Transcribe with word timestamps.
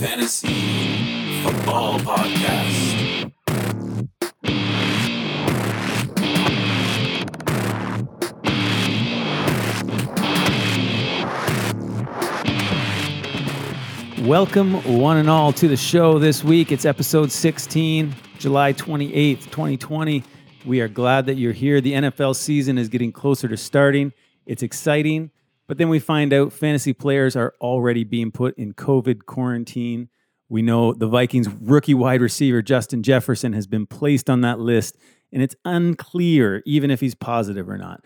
Fantasy 0.00 1.42
Football 1.42 1.98
Podcast. 1.98 3.32
Welcome, 14.24 14.74
one 15.00 15.16
and 15.16 15.28
all, 15.28 15.52
to 15.54 15.66
the 15.66 15.76
show 15.76 16.20
this 16.20 16.44
week. 16.44 16.70
It's 16.70 16.84
episode 16.84 17.32
16, 17.32 18.14
July 18.38 18.74
28th, 18.74 19.50
2020. 19.50 20.22
We 20.64 20.80
are 20.80 20.86
glad 20.86 21.26
that 21.26 21.38
you're 21.38 21.52
here. 21.52 21.80
The 21.80 21.94
NFL 21.94 22.36
season 22.36 22.78
is 22.78 22.88
getting 22.88 23.10
closer 23.10 23.48
to 23.48 23.56
starting. 23.56 24.12
It's 24.46 24.62
exciting, 24.62 25.32
but 25.68 25.78
then 25.78 25.88
we 25.88 26.00
find 26.00 26.32
out 26.32 26.52
fantasy 26.52 26.92
players 26.92 27.36
are 27.36 27.54
already 27.60 28.02
being 28.02 28.32
put 28.32 28.58
in 28.58 28.72
COVID 28.72 29.26
quarantine. 29.26 30.08
We 30.48 30.62
know 30.62 30.94
the 30.94 31.06
Vikings 31.06 31.46
rookie 31.48 31.94
wide 31.94 32.22
receiver, 32.22 32.62
Justin 32.62 33.02
Jefferson, 33.02 33.52
has 33.52 33.66
been 33.66 33.86
placed 33.86 34.28
on 34.30 34.40
that 34.40 34.58
list, 34.58 34.96
and 35.30 35.42
it's 35.42 35.54
unclear 35.64 36.62
even 36.64 36.90
if 36.90 37.00
he's 37.00 37.14
positive 37.14 37.68
or 37.68 37.76
not. 37.76 38.02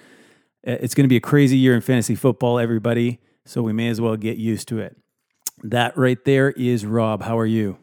It's 0.65 0.95
going 0.95 1.05
to 1.05 1.09
be 1.09 1.17
a 1.17 1.21
crazy 1.21 1.57
year 1.57 1.75
in 1.75 1.81
fantasy 1.81 2.17
football, 2.17 2.59
everybody, 2.59 3.21
so 3.45 3.63
we 3.63 3.73
may 3.73 3.89
as 3.89 4.01
well 4.01 4.17
get 4.17 4.37
used 4.37 4.69
to 4.69 4.81
it. 4.81 4.97
That 5.63 5.97
right 5.97 6.23
there 6.25 6.51
is 6.51 6.85
Rob. 6.85 7.23
How 7.23 7.39
are 7.39 7.47
you? 7.47 7.79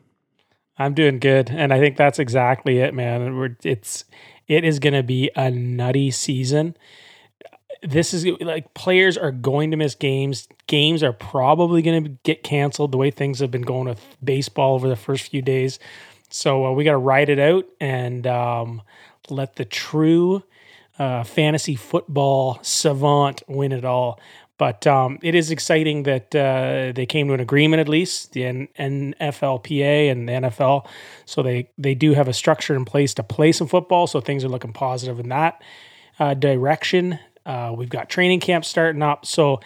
I'm 0.78 0.94
doing 0.94 1.20
good, 1.20 1.50
and 1.50 1.74
I 1.74 1.80
think 1.80 1.98
that's 1.98 2.20
exactly 2.20 2.80
it, 2.80 2.94
man. 2.94 3.36
We're, 3.36 3.56
it's 3.64 4.06
it 4.48 4.66
is 4.66 4.80
going 4.80 4.94
to 4.94 5.04
be 5.04 5.30
a 5.36 5.52
nutty 5.52 6.12
season. 6.12 6.76
This 7.82 8.14
is 8.14 8.26
like 8.42 8.74
players 8.74 9.18
are 9.18 9.32
going 9.32 9.72
to 9.72 9.78
miss 9.78 9.96
games. 9.96 10.48
Games 10.68 11.02
are 11.04 11.14
probably 11.14 11.82
going 11.82 12.04
to 12.04 12.10
get 12.24 12.44
canceled 12.44 12.92
the 12.92 12.98
way 12.98 13.12
things 13.12 13.40
have 13.40 13.52
been 13.52 13.62
going 13.62 13.88
with 13.88 14.06
baseball 14.24 14.76
over 14.76 14.90
the 14.90 14.96
first 14.96 15.30
few 15.32 15.42
days. 15.42 15.80
So 16.30 16.66
uh, 16.66 16.72
we 16.72 16.84
got 16.84 16.92
to 16.92 16.98
ride 16.98 17.30
it 17.30 17.40
out 17.40 17.66
and 17.80 18.28
um, 18.28 18.82
let 19.30 19.56
the 19.56 19.66
true 19.66 20.44
uh, 21.00 21.24
fantasy 21.24 21.76
football 21.76 22.60
savant 22.62 23.44
win 23.48 23.72
it 23.72 23.86
all. 23.86 24.20
But 24.58 24.86
um, 24.86 25.20
it 25.24 25.36
is 25.36 25.52
exciting 25.52 26.04
that 26.04 26.36
uh, 26.36 26.92
they 26.94 27.06
came 27.06 27.30
to 27.30 27.34
an 27.34 27.40
agreement, 27.40 27.80
at 27.80 27.88
least 27.88 28.34
the 28.34 28.42
NFLPA 28.78 30.12
and 30.12 30.28
the 30.28 30.34
NFL. 30.34 30.86
So 31.26 31.42
they 31.42 31.70
they 31.78 31.96
do 31.96 32.14
have 32.14 32.28
a 32.28 32.34
structure 32.34 32.76
in 32.76 32.84
place 32.84 33.14
to 33.16 33.24
play 33.24 33.54
some 33.54 33.68
football. 33.68 34.06
So 34.06 34.20
things 34.20 34.44
are 34.44 34.50
looking 34.50 34.74
positive 34.74 35.18
in 35.18 35.30
that 35.30 35.64
uh, 36.20 36.34
direction. 36.34 37.20
Uh, 37.46 37.74
we've 37.76 37.90
got 37.90 38.10
training 38.10 38.40
camp 38.40 38.66
starting 38.66 39.02
up, 39.02 39.26
so 39.26 39.60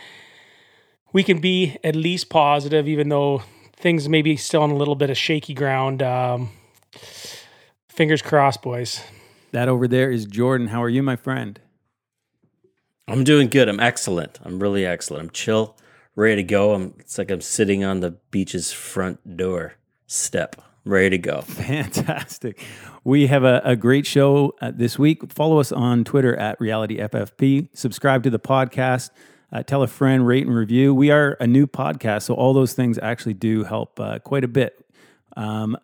we 1.12 1.24
can 1.24 1.40
be 1.40 1.78
at 1.84 1.96
least 1.96 2.30
positive, 2.30 2.88
even 2.88 3.10
though 3.10 3.44
things 3.76 4.08
may 4.08 4.22
be 4.22 4.36
still 4.36 4.62
on 4.62 4.72
a 4.72 4.76
little 4.76 4.96
bit 4.96 5.10
of 5.10 5.18
shaky 5.18 5.54
ground. 5.54 6.02
Um, 6.02 6.52
fingers 7.90 8.22
crossed, 8.22 8.62
boys. 8.62 9.02
That 9.52 9.70
over 9.70 9.88
there 9.88 10.10
is 10.12 10.26
Jordan. 10.26 10.68
How 10.68 10.82
are 10.82 10.90
you, 10.90 11.04
my 11.04 11.16
friend? 11.16 11.60
I'm 13.08 13.24
doing 13.24 13.50
good. 13.50 13.68
I'm 13.68 13.80
excellent. 13.80 14.40
I'm 14.44 14.60
really 14.60 14.86
excellent. 14.86 15.24
I'm 15.24 15.30
chill, 15.30 15.76
ready 16.16 16.38
to 16.38 16.44
go. 16.44 16.74
I'm 16.74 16.94
it's 17.00 17.18
like 17.18 17.30
I'm 17.30 17.42
sitting 17.42 17.84
on 17.84 18.00
the 18.00 18.12
beach's 18.32 18.72
front 18.72 19.38
door 19.38 19.74
step, 20.08 20.56
ready 20.86 21.12
to 21.12 21.17
go. 21.17 21.42
Fantastic. 21.48 22.64
We 23.03 23.28
have 23.28 23.44
a, 23.44 23.62
a 23.64 23.76
great 23.76 24.06
show 24.06 24.53
uh, 24.62 24.72
this 24.73 24.98
week. 24.98 25.31
Follow 25.31 25.59
us 25.59 25.72
on 25.72 26.03
Twitter 26.03 26.36
at 26.36 26.59
RealityFFP. 26.59 27.70
Subscribe 27.73 28.23
to 28.23 28.30
the 28.30 28.40
podcast. 28.40 29.12
Uh, 29.52 29.62
tell 29.62 29.84
a 29.84 29.88
friend, 29.88 30.25
rate 30.25 30.47
and 30.47 30.56
review. 30.56 30.96
We 30.96 31.12
are 31.12 31.38
a 31.40 31.46
new 31.46 31.68
podcast, 31.68 32.24
so 32.24 32.34
all 32.34 32.53
those 32.53 32.74
things 32.74 32.97
actually 32.97 33.35
do 33.35 33.63
help 33.63 34.00
uh, 34.00 34.19
quite 34.19 34.44
a 34.44 34.47
bit. 34.47 34.84
Um, 35.38 35.78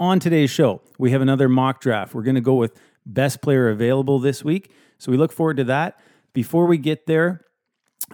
on 0.00 0.18
today's 0.18 0.50
show, 0.50 0.82
we 0.98 1.10
have 1.10 1.20
another 1.20 1.48
mock 1.48 1.80
draft. 1.80 2.14
We're 2.14 2.22
going 2.22 2.36
to 2.36 2.40
go 2.40 2.54
with 2.54 2.78
best 3.04 3.42
player 3.42 3.68
available 3.68 4.18
this 4.18 4.44
week. 4.44 4.72
So 4.98 5.10
we 5.10 5.18
look 5.18 5.32
forward 5.32 5.58
to 5.58 5.64
that. 5.64 6.00
Before 6.32 6.66
we 6.66 6.78
get 6.78 7.06
there, 7.06 7.44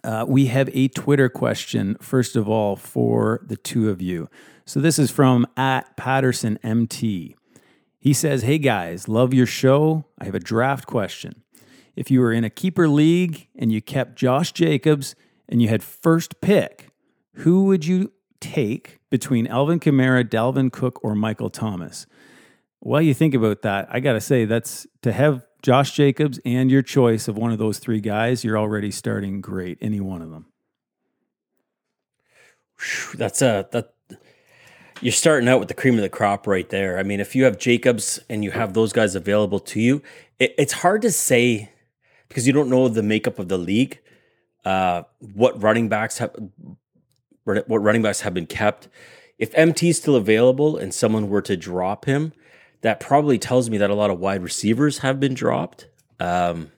uh, 0.04 0.24
we 0.28 0.46
have 0.46 0.68
a 0.74 0.88
Twitter 0.88 1.28
question, 1.28 1.96
first 2.00 2.36
of 2.36 2.48
all, 2.48 2.76
for 2.76 3.40
the 3.46 3.56
two 3.56 3.90
of 3.90 4.00
you. 4.00 4.28
So 4.64 4.80
this 4.80 4.98
is 4.98 5.10
from 5.10 5.46
at 5.56 5.96
Patterson 5.96 6.58
MT. 6.62 7.36
He 7.98 8.12
says, 8.12 8.42
Hey 8.42 8.58
guys, 8.58 9.08
love 9.08 9.34
your 9.34 9.46
show. 9.46 10.04
I 10.18 10.24
have 10.24 10.34
a 10.34 10.40
draft 10.40 10.86
question. 10.86 11.42
If 11.96 12.10
you 12.10 12.20
were 12.20 12.32
in 12.32 12.44
a 12.44 12.50
keeper 12.50 12.88
league 12.88 13.48
and 13.56 13.72
you 13.72 13.82
kept 13.82 14.16
Josh 14.16 14.52
Jacobs 14.52 15.16
and 15.48 15.60
you 15.60 15.68
had 15.68 15.82
first 15.82 16.40
pick, 16.40 16.90
who 17.38 17.64
would 17.64 17.86
you 17.86 18.12
take 18.40 19.00
between 19.10 19.46
Alvin 19.46 19.80
Kamara, 19.80 20.22
Dalvin 20.22 20.70
Cook, 20.70 21.02
or 21.02 21.14
Michael 21.14 21.50
Thomas? 21.50 22.06
While 22.80 23.02
you 23.02 23.14
think 23.14 23.34
about 23.34 23.62
that, 23.62 23.88
I 23.90 23.98
got 23.98 24.12
to 24.12 24.20
say 24.20 24.44
that's 24.44 24.86
to 25.02 25.12
have 25.12 25.44
Josh 25.62 25.92
Jacobs 25.92 26.38
and 26.44 26.70
your 26.70 26.82
choice 26.82 27.28
of 27.28 27.36
one 27.36 27.52
of 27.52 27.58
those 27.58 27.78
three 27.78 28.00
guys, 28.00 28.44
you're 28.44 28.58
already 28.58 28.90
starting 28.90 29.40
great, 29.40 29.78
any 29.80 30.00
one 30.00 30.22
of 30.22 30.30
them. 30.30 30.46
That's 33.14 33.42
a 33.42 33.68
that 33.72 33.94
you're 35.00 35.12
starting 35.12 35.48
out 35.48 35.58
with 35.58 35.68
the 35.68 35.74
cream 35.74 35.94
of 35.94 36.00
the 36.00 36.08
crop 36.08 36.46
right 36.46 36.68
there. 36.68 36.98
I 36.98 37.02
mean, 37.02 37.20
if 37.20 37.34
you 37.34 37.44
have 37.44 37.58
Jacobs 37.58 38.20
and 38.28 38.44
you 38.44 38.50
have 38.52 38.74
those 38.74 38.92
guys 38.92 39.14
available 39.14 39.60
to 39.60 39.80
you, 39.80 40.02
it, 40.38 40.54
it's 40.58 40.72
hard 40.72 41.02
to 41.02 41.10
say 41.10 41.70
because 42.28 42.46
you 42.46 42.52
don't 42.52 42.70
know 42.70 42.88
the 42.88 43.02
makeup 43.02 43.38
of 43.38 43.48
the 43.48 43.58
league. 43.58 44.00
Uh, 44.64 45.02
what 45.34 45.60
running 45.62 45.88
backs 45.88 46.18
have 46.18 46.34
what 47.44 47.78
running 47.78 48.02
backs 48.02 48.20
have 48.20 48.34
been 48.34 48.46
kept. 48.46 48.88
If 49.38 49.54
MT 49.54 49.90
is 49.90 49.96
still 49.96 50.16
available 50.16 50.76
and 50.76 50.92
someone 50.92 51.28
were 51.28 51.42
to 51.42 51.56
drop 51.56 52.04
him, 52.04 52.32
that 52.82 53.00
probably 53.00 53.38
tells 53.38 53.68
me 53.70 53.78
that 53.78 53.90
a 53.90 53.94
lot 53.94 54.10
of 54.10 54.18
wide 54.18 54.42
receivers 54.42 54.98
have 54.98 55.18
been 55.20 55.34
dropped. 55.34 55.88
Um, 56.20 56.70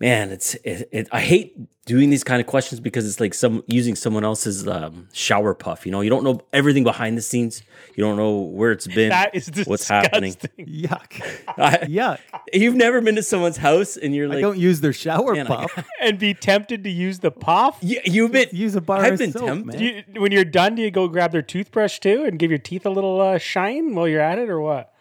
man, 0.00 0.30
it's 0.30 0.54
it, 0.56 0.88
it, 0.92 1.08
I 1.12 1.20
hate 1.20 1.56
doing 1.84 2.10
these 2.10 2.22
kind 2.22 2.40
of 2.40 2.46
questions 2.46 2.78
because 2.80 3.04
it's 3.04 3.18
like 3.18 3.34
some 3.34 3.64
using 3.66 3.96
someone 3.96 4.22
else's 4.22 4.68
um, 4.68 5.08
shower 5.12 5.52
puff. 5.52 5.84
You 5.84 5.90
know, 5.90 6.00
you 6.00 6.10
don't 6.10 6.22
know 6.22 6.40
everything 6.52 6.84
behind 6.84 7.18
the 7.18 7.22
scenes. 7.22 7.60
You 7.96 8.04
don't 8.04 8.16
know 8.16 8.36
where 8.38 8.70
it's 8.70 8.86
been. 8.86 9.08
That 9.08 9.34
is 9.34 9.50
what's 9.66 9.88
happening. 9.88 10.32
disgusting. 10.34 10.66
Yuck. 10.66 11.22
I- 11.58 11.78
Yuck. 11.88 12.18
You've 12.52 12.76
never 12.76 13.00
been 13.00 13.16
to 13.16 13.22
someone's 13.22 13.56
house 13.56 13.96
and 13.96 14.14
you're 14.14 14.26
I 14.30 14.34
like, 14.34 14.42
don't 14.42 14.58
use 14.58 14.80
their 14.80 14.92
shower 14.92 15.34
Man, 15.34 15.46
I- 15.48 15.66
puff. 15.66 15.84
And 16.00 16.18
be 16.20 16.34
tempted 16.34 16.84
to 16.84 16.90
use 16.90 17.18
the 17.18 17.32
puff. 17.32 17.78
you, 17.80 18.00
you've 18.04 18.30
been 18.32 18.48
Use 18.52 18.76
a 18.76 18.80
bar 18.80 19.00
I've 19.00 19.14
of 19.14 19.18
been 19.18 19.32
soap, 19.32 19.46
tempted. 19.46 19.80
man. 19.80 20.04
You, 20.14 20.20
when 20.20 20.30
you're 20.30 20.44
done, 20.44 20.76
do 20.76 20.82
you 20.82 20.90
go 20.92 21.08
grab 21.08 21.32
their 21.32 21.42
toothbrush 21.42 21.98
too 21.98 22.24
and 22.24 22.38
give 22.38 22.50
your 22.50 22.58
teeth 22.58 22.86
a 22.86 22.90
little 22.90 23.20
uh, 23.20 23.38
shine 23.38 23.94
while 23.96 24.06
you're 24.06 24.20
at 24.20 24.38
it, 24.38 24.48
or 24.48 24.60
what? 24.60 24.91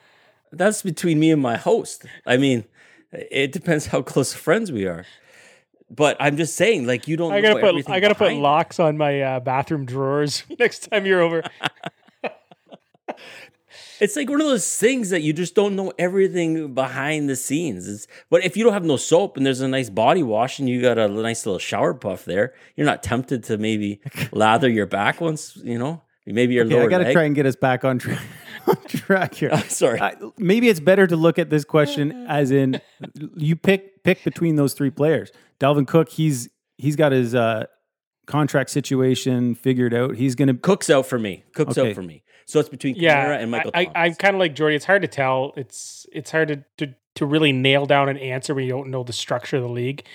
That's 0.52 0.82
between 0.82 1.20
me 1.20 1.32
and 1.32 1.42
my 1.42 1.58
host. 1.58 2.06
I 2.26 2.38
mean, 2.38 2.66
it 3.12 3.52
depends 3.52 3.88
how 3.88 4.02
close 4.02 4.34
friends 4.34 4.72
we 4.72 4.86
are. 4.86 5.06
But 5.90 6.16
I'm 6.20 6.38
just 6.38 6.56
saying, 6.56 6.88
like, 6.88 7.08
you 7.08 7.18
don't. 7.18 7.34
I 7.34 7.42
gotta 7.42 7.60
put 7.60 7.90
I 7.90 8.00
gotta 8.00 8.16
put 8.16 8.34
locks 8.34 8.80
on 8.80 8.98
my 8.98 9.22
uh, 9.22 9.40
bathroom 9.42 9.86
drawers 9.86 10.44
next 10.60 10.90
time 10.90 11.06
you're 11.06 11.22
over. 11.22 11.44
It's 14.00 14.16
like 14.16 14.30
one 14.32 14.42
of 14.42 14.48
those 14.48 14.78
things 14.78 15.12
that 15.12 15.22
you 15.22 15.32
just 15.32 15.54
don't 15.54 15.76
know 15.76 15.94
everything 16.00 16.74
behind 16.74 17.30
the 17.30 17.36
scenes. 17.36 17.88
It's, 17.88 18.08
but 18.32 18.44
if 18.44 18.58
you 18.58 18.64
don't 18.64 18.74
have 18.74 18.84
no 18.84 18.98
soap 18.98 19.38
and 19.38 19.46
there's 19.46 19.62
a 19.62 19.68
nice 19.68 19.92
body 19.92 20.24
wash 20.24 20.58
and 20.58 20.68
you 20.68 20.82
got 20.82 20.98
a 20.98 21.08
nice 21.08 21.46
little 21.46 21.60
shower 21.60 21.94
puff 21.94 22.26
there, 22.26 22.56
you're 22.76 22.88
not 22.88 23.04
tempted 23.04 23.44
to 23.46 23.60
maybe 23.60 24.02
lather 24.32 24.68
your 24.68 24.88
back 24.88 25.22
once, 25.22 25.56
you 25.58 25.78
know, 25.78 26.02
maybe 26.26 26.56
your 26.56 26.66
Okay, 26.66 26.74
lower 26.74 26.86
I 26.86 26.88
got 26.88 26.98
to 26.98 27.04
leg. 27.06 27.14
try 27.14 27.24
and 27.26 27.36
get 27.36 27.46
us 27.46 27.56
back 27.56 27.86
on, 27.86 28.00
tra- 28.00 28.14
on 28.16 28.20
track 28.88 29.36
here. 29.36 29.56
Sorry. 29.68 30.00
I, 30.00 30.16
maybe 30.38 30.70
it's 30.70 30.80
better 30.80 31.08
to 31.08 31.16
look 31.16 31.40
at 31.40 31.50
this 31.50 31.64
question 31.64 32.12
as 32.28 32.52
in 32.52 32.82
you 33.36 33.56
pick 33.56 34.04
pick 34.04 34.24
between 34.24 34.56
those 34.56 34.74
three 34.74 34.90
players. 34.90 35.32
Dalvin 35.60 35.88
Cook, 35.88 36.10
he's 36.10 36.50
he's 36.78 36.96
got 36.96 37.12
his 37.12 37.36
uh, 37.36 37.66
contract 38.28 38.70
situation 38.70 39.56
figured 39.56 39.94
out. 39.94 40.16
He's 40.16 40.36
going 40.36 40.48
to 40.48 40.54
Cook's 40.54 40.90
out 40.90 41.06
for 41.06 41.20
me. 41.20 41.44
Cook's 41.54 41.78
Okay. 41.78 41.90
out 41.90 41.96
for 41.96 42.02
me. 42.04 42.24
So 42.46 42.60
it's 42.60 42.70
between 42.70 42.96
Yeah, 42.96 43.26
Kamara 43.26 43.42
and 43.42 43.52
Michael 43.52 43.72
I, 43.74 43.86
Thomas. 43.86 43.98
I, 43.98 44.06
I'm 44.06 44.16
kind 44.16 44.36
of 44.36 44.40
like 44.40 44.56
Jordy. 44.56 44.76
It's 44.76 44.86
hard 44.86 45.02
to 45.04 45.08
tell. 45.08 45.54
It's 45.56 46.06
it's 46.12 46.32
hard 46.32 46.48
to, 46.50 46.64
to 46.86 46.94
to 47.16 47.26
really 47.26 47.52
nail 47.52 47.86
down 47.86 48.10
an 48.10 48.18
answer 48.18 48.54
when 48.54 48.66
you 48.66 48.72
don't 48.72 48.90
know 48.90 49.04
the 49.04 49.14
structure 49.14 49.58
of 49.58 49.64
the 49.64 49.70
league. 49.70 50.06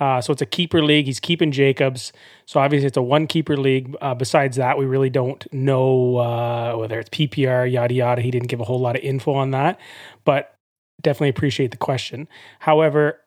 Uh, 0.00 0.20
so 0.20 0.32
it's 0.32 0.42
a 0.42 0.46
keeper 0.46 0.82
league. 0.82 1.06
He's 1.06 1.20
keeping 1.20 1.52
Jacobs. 1.52 2.12
So 2.46 2.60
obviously 2.60 2.86
it's 2.88 2.96
a 2.96 3.02
one 3.02 3.26
keeper 3.26 3.56
league. 3.56 3.94
Uh, 4.00 4.14
besides 4.14 4.56
that, 4.56 4.76
we 4.78 4.84
really 4.84 5.10
don't 5.10 5.46
know 5.52 6.16
uh, 6.16 6.74
whether 6.76 6.98
it's 6.98 7.10
PPR, 7.10 7.70
yada 7.70 7.94
yada. 7.94 8.20
He 8.22 8.30
didn't 8.30 8.48
give 8.48 8.60
a 8.60 8.64
whole 8.64 8.80
lot 8.80 8.96
of 8.96 9.02
info 9.02 9.34
on 9.34 9.52
that, 9.52 9.78
but 10.24 10.54
definitely 11.00 11.28
appreciate 11.28 11.70
the 11.70 11.76
question. 11.76 12.26
However, 12.60 13.20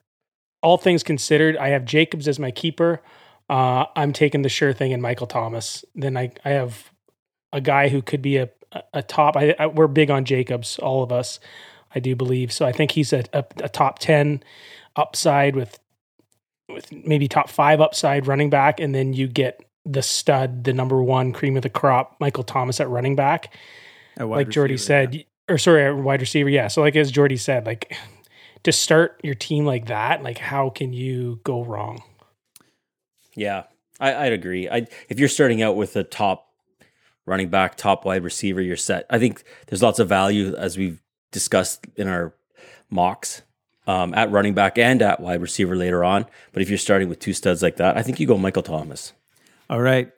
all 0.61 0.77
things 0.77 1.03
considered, 1.03 1.55
I 1.57 1.69
have 1.69 1.85
Jacobs 1.85 2.27
as 2.27 2.39
my 2.39 2.51
keeper. 2.51 3.01
Uh, 3.49 3.85
I'm 3.95 4.11
taking 4.11 4.41
the 4.41 4.49
sure 4.49 4.73
thing 4.73 4.91
in 4.91 4.99
Michael 5.01 5.27
Thomas. 5.27 5.85
Then 5.93 6.17
I, 6.17 6.31
I 6.43 6.49
have 6.49 6.91
a 7.53 7.61
guy 7.61 7.89
who 7.89 8.01
could 8.01 8.21
be 8.21 8.37
a, 8.37 8.49
a- 8.71 8.83
a 8.95 9.03
top. 9.03 9.37
I, 9.37 9.55
I, 9.59 9.67
we're 9.67 9.87
big 9.87 10.09
on 10.09 10.25
Jacobs, 10.25 10.79
all 10.79 11.03
of 11.03 11.11
us, 11.11 11.39
I 11.93 11.99
do 11.99 12.15
believe. 12.15 12.51
So 12.51 12.65
I 12.65 12.71
think 12.71 12.91
he's 12.91 13.13
a, 13.13 13.23
a, 13.31 13.45
a 13.63 13.69
top 13.69 13.99
10 13.99 14.41
upside 14.95 15.55
with 15.55 15.79
with 16.69 16.91
maybe 16.91 17.27
top 17.27 17.49
five 17.49 17.81
upside 17.81 18.27
running 18.27 18.49
back. 18.49 18.79
And 18.79 18.93
then 18.93 19.13
you 19.13 19.27
get 19.27 19.63
the 19.85 20.01
stud, 20.01 20.63
the 20.63 20.73
number 20.73 21.01
one 21.01 21.31
cream 21.31 21.55
of 21.55 21.63
the 21.63 21.69
crop, 21.69 22.15
Michael 22.19 22.43
Thomas 22.43 22.79
at 22.79 22.89
running 22.89 23.15
back. 23.15 23.53
Like 24.17 24.49
Jordy 24.49 24.77
said, 24.77 25.25
or 25.49 25.57
sorry, 25.57 25.93
wide 25.93 26.21
receiver. 26.21 26.49
Yeah. 26.49 26.67
So 26.69 26.81
like 26.81 26.95
as 26.95 27.11
Jordy 27.11 27.37
said, 27.37 27.65
like 27.65 27.95
to 28.63 28.71
start 28.71 29.19
your 29.23 29.35
team 29.35 29.65
like 29.65 29.87
that, 29.87 30.23
like 30.23 30.37
how 30.37 30.69
can 30.69 30.93
you 30.93 31.39
go 31.43 31.63
wrong? 31.63 32.01
Yeah, 33.35 33.63
I, 33.99 34.15
I'd 34.15 34.33
agree. 34.33 34.69
I 34.69 34.87
if 35.09 35.19
you're 35.19 35.29
starting 35.29 35.61
out 35.61 35.75
with 35.75 35.95
a 35.97 36.03
top 36.03 36.49
running 37.25 37.49
back, 37.49 37.75
top 37.75 38.05
wide 38.05 38.23
receiver, 38.23 38.61
you're 38.61 38.77
set. 38.77 39.05
I 39.09 39.19
think 39.19 39.43
there's 39.67 39.83
lots 39.83 39.99
of 39.99 40.07
value 40.07 40.55
as 40.55 40.77
we've 40.77 41.01
discussed 41.31 41.85
in 41.97 42.07
our 42.07 42.33
mocks 42.89 43.41
um, 43.87 44.13
at 44.13 44.31
running 44.31 44.53
back 44.53 44.77
and 44.77 45.01
at 45.01 45.19
wide 45.19 45.41
receiver 45.41 45.75
later 45.75 46.03
on. 46.03 46.25
But 46.51 46.61
if 46.61 46.69
you're 46.69 46.77
starting 46.77 47.09
with 47.09 47.19
two 47.19 47.33
studs 47.33 47.61
like 47.61 47.77
that, 47.77 47.97
I 47.97 48.01
think 48.01 48.19
you 48.19 48.27
go 48.27 48.37
Michael 48.37 48.63
Thomas. 48.63 49.13
All 49.69 49.81
right. 49.81 50.11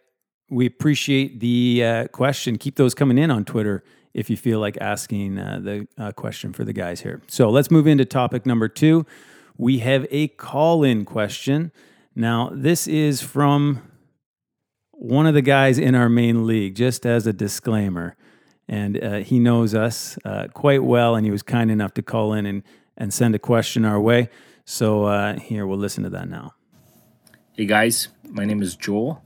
We 0.50 0.66
appreciate 0.66 1.40
the 1.40 1.84
uh, 1.84 2.08
question. 2.08 2.58
Keep 2.58 2.76
those 2.76 2.94
coming 2.94 3.18
in 3.18 3.30
on 3.32 3.44
Twitter 3.44 3.84
if 4.14 4.30
you 4.30 4.38
feel 4.38 4.60
like 4.60 4.78
asking 4.80 5.38
uh, 5.38 5.60
the 5.62 5.88
uh, 5.98 6.12
question 6.12 6.54
for 6.54 6.64
the 6.64 6.74
guys 6.74 7.02
here. 7.02 7.22
So 7.28 7.50
let's 7.50 7.70
move 7.70 7.86
into 7.86 8.06
topic 8.06 8.46
number 8.46 8.68
two. 8.68 9.06
We 9.58 9.80
have 9.80 10.08
a 10.10 10.30
call 10.30 10.84
in 10.84 11.04
question. 11.04 11.72
Now, 12.16 12.50
this 12.54 12.88
is 12.88 13.22
from 13.22 13.82
one 14.92 15.28
of 15.28 15.34
the 15.34 15.42
guys 15.42 15.78
in 15.78 15.94
our 15.94 16.10
main 16.10 16.48
league, 16.48 16.76
just 16.76 17.06
as 17.06 17.28
a 17.28 17.34
disclaimer. 17.34 18.16
And 18.68 19.04
uh, 19.04 19.18
he 19.20 19.40
knows 19.40 19.76
us 19.76 20.18
uh, 20.26 20.48
quite 20.54 20.84
well, 20.84 21.16
and 21.16 21.26
he 21.26 21.32
was 21.32 21.44
kind 21.44 21.70
enough 21.70 21.94
to 21.96 22.02
call 22.02 22.34
in 22.34 22.46
and, 22.46 22.64
and 22.98 23.14
send 23.14 23.36
a 23.36 23.40
question 23.40 23.86
our 23.86 24.00
way. 24.00 24.30
So 24.66 25.06
uh, 25.06 25.40
here, 25.40 25.66
we'll 25.66 25.78
listen 25.78 26.04
to 26.04 26.10
that 26.10 26.28
now. 26.28 26.56
Hey 27.54 27.66
guys, 27.66 28.10
my 28.24 28.44
name 28.44 28.62
is 28.62 28.76
Joel. 28.76 29.24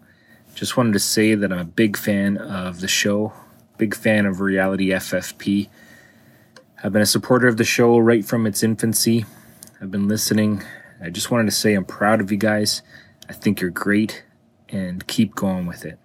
Just 0.54 0.78
wanted 0.78 0.94
to 0.94 1.00
say 1.00 1.34
that 1.34 1.52
I'm 1.52 1.60
a 1.60 1.66
big 1.66 1.98
fan 1.98 2.38
of 2.38 2.82
the 2.82 2.88
show, 2.88 3.34
big 3.78 3.96
fan 3.96 4.26
of 4.26 4.42
Reality 4.42 4.90
FFP. 4.90 5.70
I've 6.84 6.94
been 6.94 7.02
a 7.02 7.06
supporter 7.06 7.48
of 7.48 7.58
the 7.58 7.64
show 7.64 7.98
right 7.98 8.24
from 8.24 8.46
its 8.46 8.64
infancy. 8.64 9.26
I've 9.82 9.92
been 9.92 10.08
listening. 10.08 10.64
I 11.02 11.10
just 11.10 11.32
wanted 11.32 11.46
to 11.46 11.52
say 11.52 11.74
I'm 11.74 11.86
proud 11.86 12.22
of 12.22 12.32
you 12.32 12.38
guys. 12.38 12.82
I 13.30 13.34
think 13.34 13.62
you're 13.62 13.72
great 13.72 14.24
and 14.70 15.06
keep 15.08 15.36
going 15.36 15.66
with 15.66 15.86
it. 15.86 15.98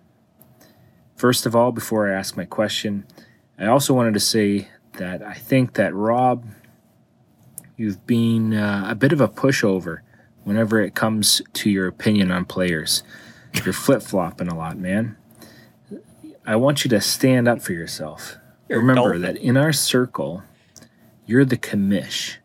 First 1.17 1.47
of 1.47 1.57
all, 1.57 1.73
before 1.73 2.11
I 2.11 2.15
ask 2.15 2.37
my 2.37 2.45
question, 2.45 3.07
I 3.59 3.67
also 3.67 3.95
wanted 3.95 4.15
to 4.15 4.21
say 4.21 4.69
that 4.95 5.23
I 5.23 5.35
think 5.35 5.75
that 5.75 5.95
Rob, 5.95 6.47
you've 7.77 8.07
been 8.07 8.55
uh, 8.55 8.87
a 8.89 8.95
bit 8.95 9.13
of 9.13 9.21
a 9.21 9.29
pushover 9.29 9.99
whenever 10.45 10.81
it 10.81 10.95
comes 10.95 11.43
to 11.53 11.71
your 11.71 11.87
opinion 11.87 12.31
on 12.31 12.45
players. 12.45 13.03
You're 13.65 13.73
flip 13.73 14.03
flopping 14.03 14.49
a 14.49 14.57
lot, 14.57 14.79
man. 14.79 15.17
I 16.47 16.57
want 16.57 16.85
you 16.85 16.91
to 16.91 17.01
stand 17.01 17.49
up 17.49 17.61
for 17.61 17.73
yourself. 17.73 18.37
You're 18.69 18.81
Remember 18.81 19.19
that 19.19 19.37
in 19.37 19.57
our 19.57 19.73
circle, 19.73 20.43
you're 21.27 21.45
the 21.45 21.57
commish. 21.57 22.37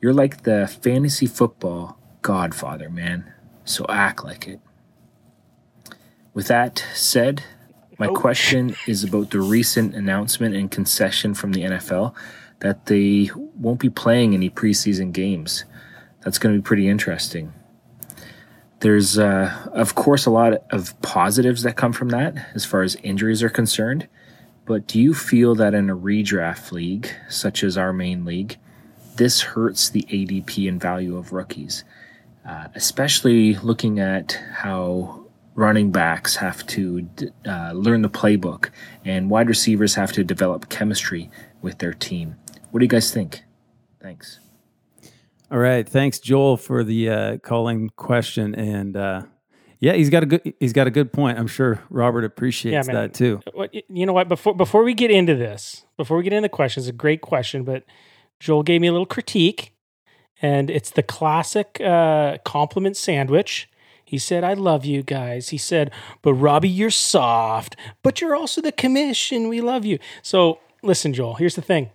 You're 0.00 0.14
like 0.14 0.42
the 0.42 0.66
fantasy 0.80 1.26
football 1.26 1.98
godfather, 2.22 2.88
man. 2.88 3.32
So 3.64 3.84
act 3.88 4.24
like 4.24 4.48
it. 4.48 4.60
With 6.34 6.48
that 6.48 6.84
said, 6.94 7.44
my 7.98 8.08
question 8.08 8.74
is 8.86 9.04
about 9.04 9.30
the 9.30 9.40
recent 9.40 9.94
announcement 9.94 10.54
and 10.54 10.70
concession 10.70 11.34
from 11.34 11.52
the 11.52 11.62
NFL 11.62 12.14
that 12.62 12.86
they 12.86 13.28
won't 13.58 13.80
be 13.80 13.90
playing 13.90 14.34
any 14.34 14.48
preseason 14.48 15.12
games. 15.12 15.64
That's 16.20 16.38
going 16.38 16.54
to 16.54 16.60
be 16.60 16.64
pretty 16.64 16.88
interesting. 16.88 17.52
There's, 18.78 19.18
uh, 19.18 19.68
of 19.72 19.96
course, 19.96 20.26
a 20.26 20.30
lot 20.30 20.62
of 20.70 21.00
positives 21.02 21.64
that 21.64 21.76
come 21.76 21.92
from 21.92 22.10
that 22.10 22.36
as 22.54 22.64
far 22.64 22.82
as 22.82 22.94
injuries 23.02 23.42
are 23.42 23.48
concerned. 23.48 24.06
But 24.64 24.86
do 24.86 25.00
you 25.00 25.12
feel 25.12 25.56
that 25.56 25.74
in 25.74 25.90
a 25.90 25.96
redraft 25.96 26.70
league, 26.70 27.10
such 27.28 27.64
as 27.64 27.76
our 27.76 27.92
main 27.92 28.24
league, 28.24 28.58
this 29.16 29.40
hurts 29.40 29.90
the 29.90 30.02
ADP 30.02 30.68
and 30.68 30.80
value 30.80 31.16
of 31.16 31.32
rookies? 31.32 31.82
Uh, 32.46 32.68
especially 32.76 33.56
looking 33.56 33.98
at 33.98 34.40
how 34.52 35.26
running 35.56 35.90
backs 35.90 36.36
have 36.36 36.64
to 36.66 37.08
uh, 37.44 37.72
learn 37.72 38.02
the 38.02 38.08
playbook 38.08 38.70
and 39.04 39.30
wide 39.30 39.48
receivers 39.48 39.96
have 39.96 40.12
to 40.12 40.22
develop 40.22 40.68
chemistry 40.68 41.28
with 41.60 41.78
their 41.78 41.92
team. 41.92 42.36
What 42.72 42.78
do 42.78 42.86
you 42.86 42.88
guys 42.88 43.12
think? 43.12 43.42
Thanks. 44.00 44.40
All 45.50 45.58
right, 45.58 45.86
thanks 45.86 46.18
Joel 46.18 46.56
for 46.56 46.82
the 46.82 47.10
uh, 47.10 47.36
calling 47.36 47.90
question, 47.96 48.54
and 48.54 48.96
uh, 48.96 49.22
yeah, 49.78 49.92
he's 49.92 50.08
got 50.08 50.22
a 50.22 50.26
good 50.26 50.54
he's 50.58 50.72
got 50.72 50.86
a 50.86 50.90
good 50.90 51.12
point. 51.12 51.38
I'm 51.38 51.46
sure 51.46 51.82
Robert 51.90 52.24
appreciates 52.24 52.86
man. 52.86 52.96
that 52.96 53.12
too. 53.12 53.42
You 53.90 54.06
know 54.06 54.14
what? 54.14 54.26
Before 54.26 54.54
before 54.54 54.84
we 54.84 54.94
get 54.94 55.10
into 55.10 55.34
this, 55.34 55.84
before 55.98 56.16
we 56.16 56.22
get 56.22 56.32
into 56.32 56.46
the 56.46 56.48
questions, 56.48 56.88
a 56.88 56.92
great 56.92 57.20
question, 57.20 57.62
but 57.62 57.84
Joel 58.40 58.62
gave 58.62 58.80
me 58.80 58.86
a 58.86 58.92
little 58.92 59.04
critique, 59.04 59.74
and 60.40 60.70
it's 60.70 60.90
the 60.90 61.02
classic 61.02 61.78
uh, 61.84 62.38
compliment 62.42 62.96
sandwich. 62.96 63.68
He 64.02 64.16
said, 64.16 64.44
"I 64.44 64.54
love 64.54 64.86
you 64.86 65.02
guys." 65.02 65.50
He 65.50 65.58
said, 65.58 65.90
"But 66.22 66.32
Robbie, 66.32 66.70
you're 66.70 66.88
soft, 66.88 67.76
but 68.02 68.22
you're 68.22 68.34
also 68.34 68.62
the 68.62 68.72
commission. 68.72 69.48
We 69.48 69.60
love 69.60 69.84
you." 69.84 69.98
So 70.22 70.58
listen, 70.82 71.12
Joel. 71.12 71.34
Here's 71.34 71.54
the 71.54 71.60
thing. 71.60 71.90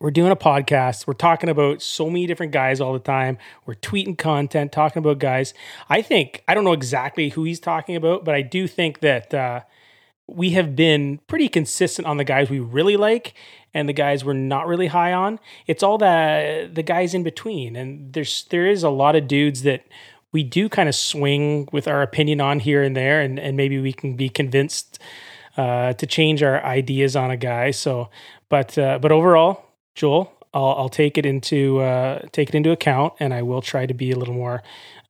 We're 0.00 0.10
doing 0.10 0.32
a 0.32 0.36
podcast. 0.36 1.06
We're 1.06 1.12
talking 1.12 1.50
about 1.50 1.82
so 1.82 2.06
many 2.06 2.26
different 2.26 2.52
guys 2.52 2.80
all 2.80 2.94
the 2.94 2.98
time. 2.98 3.36
We're 3.66 3.74
tweeting 3.74 4.16
content, 4.16 4.72
talking 4.72 5.00
about 5.00 5.18
guys. 5.18 5.52
I 5.90 6.00
think 6.00 6.42
I 6.48 6.54
don't 6.54 6.64
know 6.64 6.72
exactly 6.72 7.28
who 7.28 7.44
he's 7.44 7.60
talking 7.60 7.96
about, 7.96 8.24
but 8.24 8.34
I 8.34 8.40
do 8.40 8.66
think 8.66 9.00
that 9.00 9.34
uh, 9.34 9.60
we 10.26 10.50
have 10.50 10.74
been 10.74 11.18
pretty 11.26 11.50
consistent 11.50 12.08
on 12.08 12.16
the 12.16 12.24
guys 12.24 12.48
we 12.48 12.60
really 12.60 12.96
like 12.96 13.34
and 13.74 13.90
the 13.90 13.92
guys 13.92 14.24
we're 14.24 14.32
not 14.32 14.66
really 14.66 14.86
high 14.86 15.12
on. 15.12 15.38
It's 15.66 15.82
all 15.82 15.98
the 15.98 16.70
the 16.72 16.82
guys 16.82 17.12
in 17.12 17.22
between, 17.22 17.76
and 17.76 18.14
there's 18.14 18.44
there 18.48 18.66
is 18.66 18.82
a 18.82 18.88
lot 18.88 19.16
of 19.16 19.28
dudes 19.28 19.64
that 19.64 19.84
we 20.32 20.42
do 20.42 20.70
kind 20.70 20.88
of 20.88 20.94
swing 20.94 21.68
with 21.72 21.86
our 21.86 22.00
opinion 22.00 22.40
on 22.40 22.60
here 22.60 22.82
and 22.82 22.96
there, 22.96 23.20
and 23.20 23.38
and 23.38 23.54
maybe 23.54 23.78
we 23.78 23.92
can 23.92 24.16
be 24.16 24.30
convinced 24.30 24.98
uh, 25.58 25.92
to 25.92 26.06
change 26.06 26.42
our 26.42 26.64
ideas 26.64 27.16
on 27.16 27.30
a 27.30 27.36
guy. 27.36 27.70
So, 27.70 28.08
but 28.48 28.78
uh, 28.78 28.98
but 28.98 29.12
overall, 29.12 29.69
Joel, 29.94 30.32
I'll, 30.52 30.74
I'll 30.78 30.88
take 30.88 31.18
it 31.18 31.26
into 31.26 31.80
uh, 31.80 32.22
take 32.32 32.48
it 32.48 32.54
into 32.54 32.70
account, 32.70 33.14
and 33.20 33.32
I 33.34 33.42
will 33.42 33.62
try 33.62 33.86
to 33.86 33.94
be 33.94 34.10
a 34.10 34.16
little 34.16 34.34
more 34.34 34.62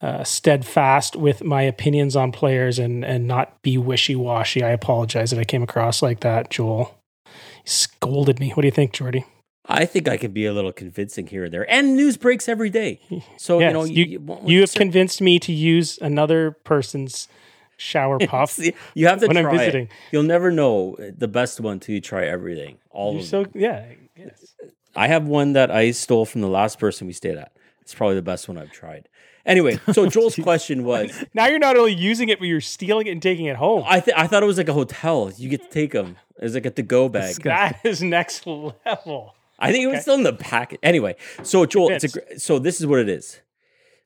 uh, 0.02 0.25
steadfast 0.25 1.16
with 1.16 1.43
my 1.45 1.62
opinions 1.62 2.16
on 2.16 2.33
players 2.33 2.78
and 2.78 3.04
and 3.04 3.26
not 3.26 3.61
be 3.62 3.78
wishy 3.78 4.16
washy. 4.16 4.62
I 4.62 4.71
apologize 4.71 5.33
if 5.33 5.38
I 5.38 5.45
came 5.45 5.62
across 5.62 6.02
like 6.02 6.21
that, 6.21 6.50
Joel. 6.50 6.97
He 7.25 7.31
scolded 7.71 8.40
me. 8.40 8.50
What 8.50 8.62
do 8.62 8.66
you 8.69 8.73
think, 8.73 8.93
Jordy? 8.93 9.25
I 9.66 9.85
think 9.85 10.09
I 10.09 10.16
can 10.16 10.33
be 10.33 10.47
a 10.47 10.52
little 10.52 10.73
convincing 10.73 11.26
here 11.28 11.45
and 11.45 11.54
there, 11.54 11.71
and 11.71 11.95
news 11.95 12.16
breaks 12.16 12.49
every 12.49 12.71
day. 12.71 13.00
So 13.37 13.61
Yes, 13.61 13.69
you 13.69 13.73
know, 13.75 13.85
you, 13.85 14.21
won't- 14.21 14.49
you 14.49 14.61
have 14.61 14.71
cer- 14.71 14.81
convinced 14.81 15.21
me 15.21 15.38
to 15.38 15.52
use 15.52 15.99
another 16.02 16.52
person's 16.64 17.28
shower 17.76 18.19
puff. 18.26 18.59
You 18.95 19.07
have 19.07 19.21
to 19.21 19.28
when 19.28 19.37
I'm 19.37 19.45
try 19.45 19.62
it. 19.64 19.88
You'll 20.11 20.23
never 20.25 20.50
know 20.50 20.97
the 20.99 21.28
best 21.28 21.61
one 21.61 21.78
till 21.78 21.95
you 21.95 22.00
try 22.00 22.26
everything. 22.26 22.78
All 22.90 23.12
You're 23.12 23.21
of 23.21 23.26
so 23.26 23.43
them. 23.45 23.52
yeah. 23.54 23.85
Yes. 24.16 24.54
I 25.00 25.09
have 25.09 25.26
one 25.26 25.54
that 25.54 25.71
I 25.71 25.92
stole 25.92 26.26
from 26.26 26.42
the 26.42 26.49
last 26.49 26.78
person 26.78 27.07
we 27.07 27.14
stayed 27.14 27.38
at. 27.38 27.52
It's 27.80 27.95
probably 27.95 28.16
the 28.16 28.23
best 28.23 28.49
one 28.49 28.59
I've 28.59 28.71
tried. 28.71 29.09
Anyway, 29.47 29.80
so 29.95 30.04
Joel's 30.04 30.37
question 30.37 30.85
was, 30.85 31.25
Now 31.35 31.47
you're 31.47 31.59
not 31.59 31.78
only 31.78 31.95
using 31.95 32.28
it, 32.28 32.38
but 32.38 32.45
you're 32.45 32.61
stealing 32.61 33.07
it 33.07 33.12
and 33.12 33.23
taking 33.23 33.47
it 33.47 33.57
home. 33.57 33.83
I 33.87 34.00
th- 34.00 34.14
I 34.14 34.26
thought 34.26 34.42
it 34.42 34.47
was 34.47 34.59
like 34.59 34.69
a 34.69 34.75
hotel. 34.75 35.33
You 35.35 35.49
get 35.49 35.62
to 35.62 35.71
take 35.71 35.92
them. 35.92 36.19
It's 36.37 36.52
like 36.52 36.66
a 36.66 36.71
to 36.71 36.83
go 36.83 37.09
bag. 37.09 37.35
that 37.45 37.80
is 37.83 38.02
next 38.02 38.47
level. 38.47 39.35
I 39.59 39.73
think 39.73 39.85
it 39.85 39.87
was 39.87 40.02
still 40.02 40.16
in 40.16 40.23
the 40.23 40.35
packet. 40.35 40.80
Anyway, 40.83 41.16
so 41.42 41.64
Joel, 41.64 41.92
it's 41.92 42.14
a, 42.14 42.38
so 42.38 42.59
this 42.59 42.78
is 42.78 42.87
what 42.87 42.99
it 42.99 43.09
is. 43.09 43.40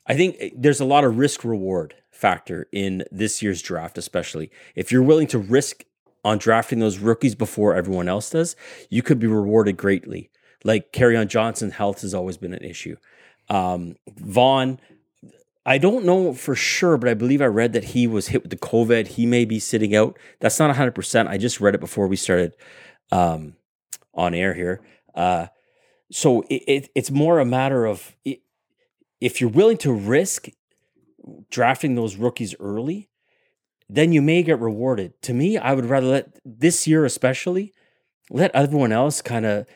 I 0.07 0.15
think 0.15 0.37
eh, 0.39 0.51
there's 0.57 0.79
a 0.79 0.85
lot 0.85 1.03
of 1.03 1.19
risk 1.19 1.43
reward 1.43 1.97
factor 2.13 2.69
in 2.71 3.03
this 3.11 3.43
year's 3.43 3.63
draft, 3.63 3.99
especially 3.99 4.49
if 4.77 4.93
you're 4.93 5.03
willing 5.03 5.27
to 5.27 5.39
risk 5.39 5.85
on 6.25 6.39
drafting 6.39 6.79
those 6.79 6.99
rookies 6.99 7.35
before 7.35 7.75
everyone 7.75 8.09
else 8.09 8.31
does, 8.31 8.55
you 8.91 9.03
could 9.03 9.19
be 9.19 9.27
rewarded 9.27 9.77
greatly. 9.77 10.31
Like 10.65 10.99
on 11.01 11.29
Johnson, 11.29 11.71
health 11.71 12.01
has 12.01 12.15
always 12.15 12.37
been 12.37 12.55
an 12.55 12.65
issue. 12.65 12.97
Um, 13.49 13.97
Vaughn, 14.09 14.81
I 15.67 15.79
don't 15.79 16.05
know 16.05 16.33
for 16.33 16.55
sure, 16.55 16.97
but 16.97 17.09
I 17.09 17.15
believe 17.15 17.43
I 17.43 17.47
read 17.47 17.75
that 17.75 17.85
he 17.85 18.07
was 18.07 18.29
hit 18.29 18.43
with 18.43 18.51
the 18.51 18.57
COVID. 18.57 19.09
He 19.09 19.27
may 19.27 19.45
be 19.45 19.59
sitting 19.59 19.95
out. 19.95 20.19
That's 20.41 20.59
not 20.59 20.75
100%. 20.75 21.29
I 21.29 21.39
just 21.39 21.61
read 21.61 21.75
it 21.75 21.81
before 21.81 22.07
we 22.07 22.17
started 22.17 22.55
um, 23.13 23.57
on 24.15 24.35
air 24.35 24.55
here. 24.55 24.81
Uh, 25.15 25.47
so 26.11 26.43
it, 26.43 26.63
it, 26.67 26.91
it's 26.95 27.11
more 27.11 27.39
a 27.39 27.45
matter 27.45 27.87
of 27.87 28.15
i 28.27 28.39
if 29.21 29.41
you're 29.41 29.49
willing 29.49 29.79
to 29.79 29.93
risk 29.93 30.49
drafting 31.51 31.95
those 31.95 32.17
rookies 32.17 32.55
early, 32.61 33.09
then 33.89 34.13
you 34.13 34.21
may 34.21 34.43
get 34.43 34.61
rewarded. 34.61 35.21
To 35.23 35.33
me, 35.33 35.57
I 35.57 35.73
would 35.73 35.87
rather 35.87 36.07
let 36.07 36.39
this 36.45 36.87
year, 36.87 37.07
especially, 37.07 37.73
let 38.29 38.51
everyone 38.55 38.93
else 38.93 39.23
kind 39.23 39.47
of 39.47 39.67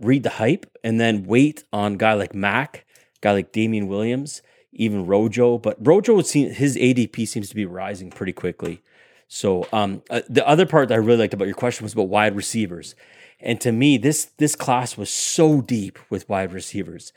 read 0.00 0.22
the 0.22 0.30
hype 0.30 0.66
and 0.84 1.00
then 1.00 1.24
wait 1.24 1.64
on 1.72 1.96
guy 1.96 2.14
like 2.14 2.34
Mack, 2.34 2.84
guy 3.20 3.32
like 3.32 3.52
Damien 3.52 3.88
Williams. 3.88 4.42
even 4.72 5.06
Rojo. 5.06 5.58
But 5.58 5.76
Rojo, 5.84 6.14
would 6.14 6.26
seem 6.26 6.50
his 6.50 6.76
ADP 6.76 7.26
seems 7.26 7.48
to 7.48 7.54
be 7.54 7.64
rising 7.66 8.10
pretty 8.10 8.32
quickly. 8.32 8.82
So 9.28 9.66
um, 9.72 10.02
uh, 10.08 10.20
the 10.28 10.46
other 10.46 10.66
part 10.66 10.88
that 10.88 10.94
I 10.94 10.98
really 10.98 11.18
liked 11.18 11.34
about 11.34 11.46
your 11.46 11.56
question 11.56 11.84
was 11.84 11.92
about 11.92 12.08
wide 12.08 12.36
receivers. 12.36 12.94
And 13.40 13.60
to 13.60 13.72
me, 13.72 13.98
this 13.98 14.26
this 14.38 14.54
class 14.54 14.96
was 14.96 15.10
so 15.10 15.60
deep 15.60 15.98
with 16.10 16.28
wide 16.28 16.52
receivers 16.52 17.12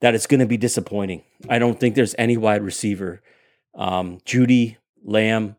that 0.00 0.14
it's 0.14 0.26
going 0.26 0.40
to 0.40 0.46
be 0.46 0.56
disappointing. 0.56 1.22
I 1.48 1.58
don't 1.58 1.78
think 1.78 1.94
there's 1.94 2.14
any 2.18 2.36
wide 2.36 2.62
receiver. 2.62 3.22
Um, 3.74 4.18
Jeudy, 4.26 4.76
Lamb, 5.04 5.56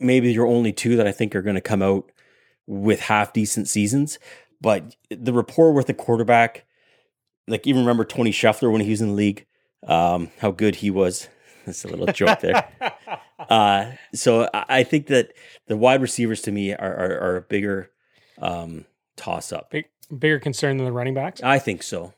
maybe 0.00 0.32
your 0.32 0.46
only 0.46 0.72
two 0.72 0.96
that 0.96 1.06
I 1.06 1.12
think 1.12 1.36
are 1.36 1.42
going 1.42 1.54
to 1.54 1.60
come 1.60 1.82
out 1.82 2.10
with 2.66 3.00
half 3.00 3.32
decent 3.32 3.68
seasons. 3.68 4.18
But 4.60 4.96
the 5.10 5.32
rapport 5.32 5.72
with 5.72 5.86
the 5.86 5.94
quarterback, 5.94 6.64
like 7.46 7.66
even 7.66 7.82
remember 7.82 8.04
Tony 8.04 8.32
Scheffler 8.32 8.72
when 8.72 8.80
he 8.80 8.90
was 8.90 9.00
in 9.00 9.08
the 9.08 9.14
league, 9.14 9.46
um, 9.86 10.30
how 10.38 10.50
good 10.50 10.76
he 10.76 10.90
was. 10.90 11.28
That's 11.64 11.84
a 11.84 11.88
little 11.88 12.06
joke 12.06 12.40
there. 12.40 12.68
Uh, 13.48 13.92
so 14.12 14.50
I 14.52 14.82
think 14.82 15.06
that 15.06 15.32
the 15.68 15.76
wide 15.76 16.02
receivers 16.02 16.42
to 16.42 16.52
me 16.52 16.74
are 16.74 16.94
are, 16.94 17.20
are 17.20 17.36
a 17.36 17.40
bigger 17.40 17.88
um, 18.42 18.84
toss 19.16 19.52
up. 19.52 19.70
Big, 19.70 19.86
bigger 20.18 20.40
concern 20.40 20.76
than 20.76 20.84
the 20.84 20.92
running 20.92 21.14
backs. 21.14 21.40
I 21.42 21.60
think 21.60 21.84
so. 21.84 22.12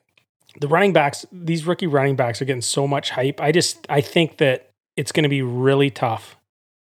The 0.61 0.67
running 0.67 0.95
backs, 0.95 1.27
these 1.31 1.67
rookie 1.67 1.87
running 1.87 2.17
backs 2.17 2.41
are 2.41 2.47
getting 2.47 2.63
so 2.63 2.89
much 2.89 3.11
hype. 3.11 3.39
I 3.41 3.53
just 3.53 3.87
I 3.91 4.01
think 4.01 4.39
that 4.39 4.71
it's 4.97 5.13
going 5.13 5.25
to 5.25 5.29
be 5.29 5.43
really 5.43 5.91
tough 5.91 6.37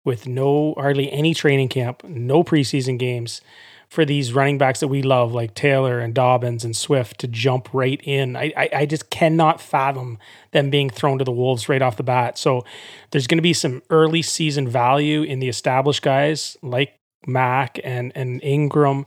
with 0.04 0.28
no 0.28 0.74
hardly 0.74 1.10
any 1.10 1.34
training 1.34 1.68
camp, 1.68 2.04
no 2.04 2.44
preseason 2.44 2.98
games 2.98 3.40
for 3.88 4.04
these 4.04 4.32
running 4.32 4.58
backs 4.58 4.80
that 4.80 4.88
we 4.88 5.02
love, 5.02 5.32
like 5.32 5.54
Taylor 5.54 6.00
and 6.00 6.14
Dobbins 6.14 6.64
and 6.64 6.76
Swift, 6.76 7.20
to 7.20 7.28
jump 7.28 7.68
right 7.72 8.00
in. 8.04 8.36
I, 8.36 8.52
I, 8.56 8.68
I 8.72 8.86
just 8.86 9.10
cannot 9.10 9.60
fathom 9.60 10.18
them 10.52 10.70
being 10.70 10.90
thrown 10.90 11.18
to 11.18 11.24
the 11.24 11.32
wolves 11.32 11.68
right 11.68 11.82
off 11.82 11.96
the 11.96 12.02
bat. 12.02 12.36
So 12.38 12.64
there's 13.10 13.26
going 13.26 13.38
to 13.38 13.42
be 13.42 13.52
some 13.52 13.82
early 13.90 14.22
season 14.22 14.68
value 14.68 15.22
in 15.22 15.38
the 15.38 15.48
established 15.48 16.02
guys 16.02 16.56
like 16.62 16.98
Mack 17.26 17.78
and 17.84 18.12
and 18.14 18.42
Ingram, 18.42 19.06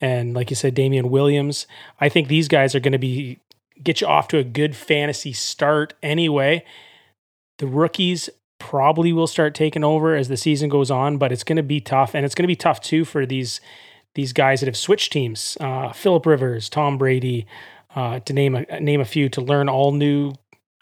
and 0.00 0.34
like 0.34 0.50
you 0.50 0.56
said, 0.56 0.74
Damien 0.74 1.10
Williams. 1.10 1.66
I 2.00 2.08
think 2.08 2.28
these 2.28 2.48
guys 2.48 2.74
are 2.74 2.80
going 2.80 2.92
to 2.92 2.98
be 2.98 3.38
get 3.82 4.00
you 4.00 4.06
off 4.06 4.28
to 4.28 4.38
a 4.38 4.44
good 4.44 4.76
fantasy 4.76 5.32
start 5.32 5.94
anyway. 6.02 6.64
The 7.58 7.66
rookies 7.66 8.28
probably 8.58 9.12
will 9.12 9.26
start 9.26 9.54
taking 9.54 9.84
over 9.84 10.14
as 10.14 10.28
the 10.28 10.36
season 10.36 10.68
goes 10.68 10.90
on, 10.90 11.16
but 11.16 11.32
it's 11.32 11.44
going 11.44 11.56
to 11.56 11.62
be 11.62 11.80
tough, 11.80 12.14
and 12.14 12.24
it's 12.24 12.34
going 12.34 12.44
to 12.44 12.48
be 12.48 12.56
tough 12.56 12.80
too 12.80 13.04
for 13.04 13.24
these 13.24 13.60
these 14.14 14.32
guys 14.32 14.60
that 14.60 14.66
have 14.66 14.76
switched 14.76 15.12
teams, 15.12 15.56
uh, 15.60 15.92
Philip 15.92 16.26
Rivers, 16.26 16.68
Tom 16.68 16.98
Brady, 16.98 17.46
uh, 17.94 18.20
to 18.20 18.32
name 18.32 18.54
a 18.54 18.80
name 18.80 19.00
a 19.00 19.04
few, 19.04 19.28
to 19.30 19.40
learn 19.40 19.68
all 19.68 19.92
new, 19.92 20.32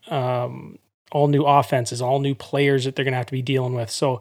um, 0.09 0.79
all 1.13 1.29
new 1.29 1.45
offenses, 1.45 2.03
all 2.03 2.21
new 2.21 2.35
players 2.35 2.85
that 2.85 2.97
they're 2.97 3.05
going 3.05 3.13
to 3.13 3.19
have 3.19 3.27
to 3.27 3.33
be 3.33 3.43
dealing 3.43 3.75
with. 3.75 3.91
So 3.91 4.21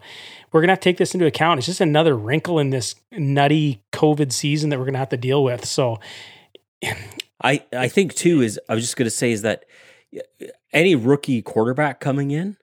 we're 0.52 0.60
going 0.60 0.68
to 0.68 0.72
have 0.72 0.80
to 0.80 0.84
take 0.84 0.96
this 0.96 1.14
into 1.14 1.26
account. 1.26 1.58
It's 1.58 1.66
just 1.66 1.80
another 1.80 2.16
wrinkle 2.16 2.58
in 2.58 2.70
this 2.70 2.94
nutty 3.12 3.82
COVID 3.92 4.32
season 4.32 4.70
that 4.70 4.78
we're 4.78 4.86
going 4.86 4.94
to 4.94 5.00
have 5.00 5.10
to 5.10 5.16
deal 5.16 5.44
with. 5.44 5.64
So 5.64 6.00
I 7.42 7.62
I 7.72 7.88
think 7.88 8.14
too 8.14 8.40
is 8.42 8.58
I 8.68 8.74
was 8.74 8.84
just 8.84 8.96
going 8.96 9.06
to 9.06 9.10
say 9.10 9.32
is 9.32 9.42
that 9.42 9.64
any 10.72 10.94
rookie 10.94 11.42
quarterback 11.42 12.00
coming 12.00 12.30
in 12.30 12.56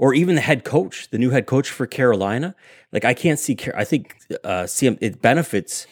or 0.00 0.14
even 0.14 0.34
the 0.34 0.40
head 0.40 0.64
coach, 0.64 1.10
the 1.10 1.18
new 1.18 1.28
head 1.28 1.44
coach 1.44 1.68
for 1.68 1.86
Carolina. 1.86 2.54
Like 2.90 3.04
I 3.04 3.12
can't 3.12 3.38
see. 3.38 3.56
I 3.76 3.84
think 3.84 4.16
uh, 4.42 4.62
CM 4.62 4.96
it 5.02 5.20
benefits 5.20 5.86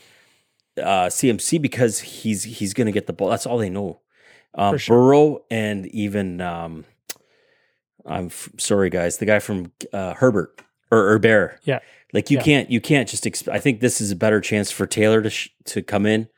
uh, 0.78 1.06
CMC 1.06 1.60
because 1.60 2.00
he's 2.00 2.42
he's 2.42 2.72
going 2.72 2.86
to 2.86 2.92
get 2.92 3.06
the 3.06 3.12
ball. 3.12 3.28
That's 3.28 3.44
all 3.44 3.58
they 3.58 3.68
know. 3.68 4.00
Um, 4.54 4.78
sure. 4.78 4.96
Burrow 4.96 5.44
and 5.50 5.86
even 5.88 6.40
um, 6.40 6.86
I'm 8.06 8.26
f- 8.26 8.48
sorry 8.56 8.88
guys, 8.88 9.18
the 9.18 9.26
guy 9.26 9.40
from 9.40 9.72
uh, 9.92 10.14
Herbert 10.14 10.62
or, 10.90 11.10
or 11.10 11.18
Bear. 11.18 11.60
Yeah, 11.64 11.80
like 12.14 12.30
you 12.30 12.38
yeah. 12.38 12.44
can't 12.44 12.70
you 12.70 12.80
can't 12.80 13.10
just. 13.10 13.24
Exp- 13.24 13.52
I 13.52 13.58
think 13.58 13.80
this 13.80 14.00
is 14.00 14.10
a 14.10 14.16
better 14.16 14.40
chance 14.40 14.70
for 14.70 14.86
Taylor 14.86 15.20
to 15.20 15.28
sh- 15.28 15.50
to 15.66 15.82
come 15.82 16.06
in, 16.06 16.28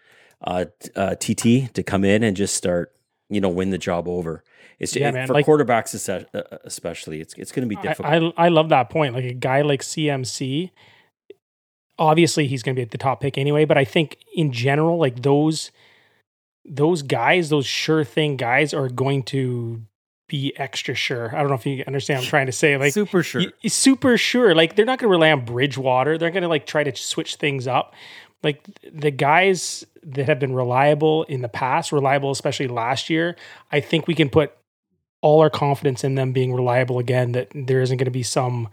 uh, 0.42 0.64
uh, 0.96 1.14
TT 1.14 1.72
to 1.72 1.84
come 1.84 2.04
in 2.04 2.24
and 2.24 2.36
just 2.36 2.56
start 2.56 2.92
you 3.30 3.40
know 3.40 3.48
win 3.48 3.70
the 3.70 3.78
job 3.78 4.08
over. 4.08 4.44
It's 4.78 4.96
yeah, 4.96 5.10
it, 5.10 5.14
man. 5.14 5.26
for 5.26 5.34
like, 5.34 5.46
quarterbacks 5.46 6.08
uh, 6.08 6.58
especially. 6.64 7.20
It's 7.20 7.34
it's 7.34 7.52
going 7.52 7.68
to 7.68 7.74
be 7.74 7.80
difficult. 7.80 8.12
I, 8.12 8.16
I, 8.16 8.46
I 8.46 8.48
love 8.48 8.70
that 8.70 8.90
point. 8.90 9.14
Like 9.14 9.24
a 9.24 9.34
guy 9.34 9.62
like 9.62 9.82
CMC, 9.82 10.70
obviously 11.98 12.46
he's 12.46 12.62
going 12.62 12.74
to 12.74 12.78
be 12.78 12.82
at 12.82 12.90
the 12.90 12.98
top 12.98 13.20
pick 13.20 13.38
anyway. 13.38 13.64
But 13.64 13.78
I 13.78 13.84
think 13.84 14.18
in 14.34 14.52
general, 14.52 14.98
like 14.98 15.22
those 15.22 15.70
those 16.64 17.02
guys, 17.02 17.50
those 17.50 17.66
sure 17.66 18.04
thing 18.04 18.36
guys, 18.36 18.74
are 18.74 18.88
going 18.88 19.22
to 19.24 19.82
be 20.28 20.52
extra 20.56 20.94
sure. 20.94 21.34
I 21.34 21.40
don't 21.40 21.48
know 21.48 21.54
if 21.54 21.66
you 21.66 21.84
understand 21.86 22.18
what 22.18 22.24
I'm 22.24 22.30
trying 22.30 22.46
to 22.46 22.52
say. 22.52 22.76
Like 22.76 22.94
super 22.94 23.22
sure, 23.22 23.42
y- 23.42 23.68
super 23.68 24.16
sure. 24.16 24.54
Like 24.54 24.76
they're 24.76 24.86
not 24.86 24.98
going 24.98 25.08
to 25.08 25.10
rely 25.10 25.30
on 25.30 25.44
Bridgewater. 25.44 26.16
They're 26.16 26.30
going 26.30 26.42
to 26.42 26.48
like 26.48 26.66
try 26.66 26.84
to 26.84 26.96
switch 26.96 27.36
things 27.36 27.66
up. 27.66 27.94
Like 28.42 28.66
the 28.90 29.10
guys 29.10 29.84
that 30.02 30.26
have 30.26 30.38
been 30.38 30.54
reliable 30.54 31.24
in 31.24 31.42
the 31.42 31.48
past, 31.48 31.92
reliable 31.92 32.30
especially 32.30 32.68
last 32.68 33.10
year, 33.10 33.36
I 33.70 33.80
think 33.80 34.06
we 34.06 34.14
can 34.14 34.30
put 34.30 34.56
all 35.20 35.40
our 35.40 35.50
confidence 35.50 36.04
in 36.04 36.14
them 36.14 36.32
being 36.32 36.54
reliable 36.54 36.98
again. 36.98 37.32
That 37.32 37.48
there 37.54 37.82
isn't 37.82 37.98
going 37.98 38.06
to 38.06 38.10
be 38.10 38.22
some 38.22 38.68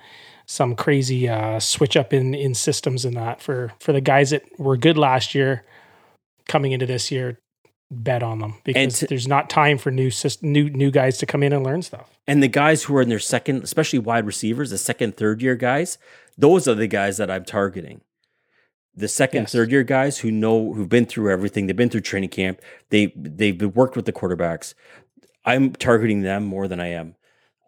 some 0.46 0.76
crazy 0.76 1.28
uh, 1.28 1.60
switch 1.60 1.98
up 1.98 2.14
in 2.14 2.34
in 2.34 2.54
systems 2.54 3.04
and 3.04 3.18
that 3.18 3.42
for 3.42 3.74
for 3.80 3.92
the 3.92 4.02
guys 4.02 4.30
that 4.30 4.44
were 4.58 4.78
good 4.78 4.98
last 4.98 5.36
year 5.36 5.66
coming 6.48 6.72
into 6.72 6.86
this 6.86 7.12
year. 7.12 7.40
Bet 7.90 8.22
on 8.22 8.40
them 8.40 8.56
because 8.66 9.00
to, 9.00 9.08
there's 9.08 9.30
not 9.30 9.50
time 9.50 9.78
for 9.78 9.92
new 9.92 10.12
new 10.42 10.70
new 10.70 10.92
guys 10.92 11.18
to 11.20 11.26
come 11.26 11.42
in 11.42 11.54
and 11.54 11.64
learn 11.64 11.82
stuff. 11.82 12.18
And 12.28 12.44
the 12.44 12.50
guys 12.50 12.84
who 12.84 12.98
are 12.98 13.02
in 13.02 13.08
their 13.08 13.18
second, 13.18 13.64
especially 13.64 14.00
wide 14.00 14.26
receivers, 14.26 14.72
the 14.72 14.78
second, 14.78 15.16
third 15.16 15.42
year 15.42 15.56
guys, 15.56 15.98
those 16.38 16.68
are 16.68 16.76
the 16.76 16.88
guys 16.88 17.16
that 17.16 17.32
I'm 17.32 17.46
targeting 17.46 18.02
the 18.98 19.08
second, 19.08 19.44
yes. 19.44 19.52
third 19.52 19.72
year 19.72 19.84
guys 19.84 20.18
who 20.18 20.32
know 20.32 20.74
who've 20.74 20.90
been 20.90 21.06
through 21.06 21.32
everything. 21.32 21.68
They've 21.68 21.76
been 21.76 21.90
through 21.90 22.02
training 22.02 22.30
camp. 22.30 22.62
They 22.90 23.14
they've 23.16 23.62
worked 23.62 23.96
with 23.96 24.06
the 24.06 24.12
quarterbacks. 24.12 24.74
I'm 25.46 25.72
targeting 25.74 26.24
them 26.24 26.44
more 26.44 26.68
than 26.68 26.80
I 26.80 26.88
am 26.88 27.16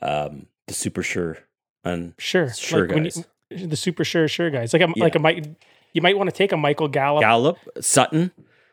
um, 0.01 0.47
the 0.67 0.73
super 0.73 1.03
sure 1.03 1.37
and 1.83 2.13
sure 2.17 2.51
sure 2.53 2.87
like 2.87 3.03
guys. 3.03 3.25
You, 3.49 3.67
the 3.67 3.75
super 3.75 4.03
sure 4.03 4.27
sure 4.27 4.49
guys 4.49 4.73
like 4.73 4.81
a 4.81 4.87
yeah. 4.95 5.03
like 5.03 5.15
a 5.15 5.19
Mike. 5.19 5.45
You 5.93 6.01
might 6.01 6.17
want 6.17 6.29
to 6.29 6.35
take 6.35 6.51
a 6.51 6.57
Michael 6.57 6.87
Gallup, 6.87 7.21
Gallup, 7.21 7.57
Sutton. 7.79 8.31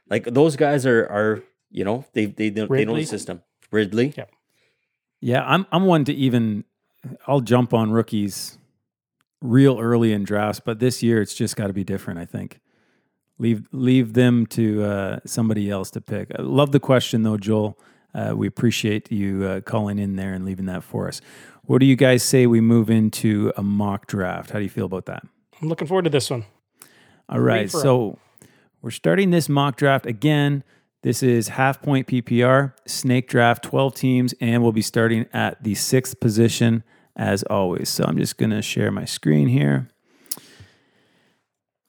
Like 0.09 0.25
those 0.25 0.57
guys 0.57 0.87
are 0.87 1.05
are 1.07 1.43
you 1.71 1.85
know 1.85 2.07
they 2.15 2.27
they 2.27 2.49
they, 2.49 2.67
they 2.67 2.85
know 2.85 2.97
the 2.97 3.05
system. 3.05 3.43
Ridley. 3.71 4.15
Yeah. 4.17 4.25
Yeah, 5.21 5.45
I'm 5.45 5.67
I'm 5.73 5.85
one 5.87 6.05
to 6.05 6.15
even 6.15 6.65
I'll 7.27 7.41
jump 7.41 7.75
on 7.75 7.91
rookies 7.91 8.59
real 9.47 9.79
early 9.79 10.13
in 10.13 10.25
drafts, 10.25 10.61
but 10.61 10.79
this 10.79 11.03
year 11.03 11.21
it's 11.21 11.35
just 11.35 11.57
got 11.57 11.69
to 11.69 11.73
be 11.73 11.85
different. 11.85 12.19
I 12.19 12.25
think 12.25 12.61
leave 13.39 13.67
leave 13.73 14.15
them 14.15 14.47
to 14.47 14.85
uh, 14.85 15.19
somebody 15.25 15.71
else 15.71 15.91
to 15.93 16.01
pick. 16.01 16.31
I 16.39 16.43
love 16.43 16.73
the 16.73 16.81
question 16.81 17.23
though, 17.23 17.37
Joel. 17.37 17.79
Uh, 18.15 18.33
we 18.35 18.47
appreciate 18.47 19.13
you 19.13 19.45
uh, 19.45 19.61
calling 19.61 19.99
in 19.99 20.17
there 20.17 20.33
and 20.33 20.45
leaving 20.45 20.67
that 20.67 20.83
for 20.83 21.07
us. 21.07 21.21
What 21.65 21.79
do 21.79 21.87
you 21.87 21.97
guys 21.97 22.23
say 22.23 22.47
we 22.47 22.61
move 22.61 22.89
into 22.89 23.53
a 23.57 23.63
mock 23.63 24.07
draft? 24.07 24.51
How 24.51 24.59
do 24.59 24.63
you 24.63 24.71
feel 24.71 24.87
about 24.87 25.07
that? 25.07 25.23
I'm 25.61 25.69
looking 25.69 25.87
forward 25.87 26.05
to 26.05 26.11
this 26.11 26.31
one. 26.31 26.45
All 27.29 27.41
right, 27.41 27.71
so 27.71 28.19
we're 28.81 28.91
starting 28.91 29.31
this 29.31 29.49
mock 29.49 29.77
draft 29.77 30.07
again. 30.07 30.63
This 31.03 31.23
is 31.23 31.49
half 31.49 31.83
point 31.83 32.07
PPR, 32.07 32.73
snake 32.87 33.29
draft, 33.29 33.65
12 33.65 33.95
teams, 33.95 34.35
and 34.41 34.63
we'll 34.63 34.73
be 34.73 34.83
starting 34.83 35.27
at 35.33 35.63
the 35.63 35.75
sixth 35.75 36.21
position 36.21 36.85
as 37.17 37.43
always. 37.45 37.89
So 37.89 38.05
I'm 38.05 38.19
just 38.19 38.37
going 38.37 38.51
to 38.51 38.63
share 38.63 38.91
my 38.91 39.05
screen 39.05 39.49
here. 39.49 39.89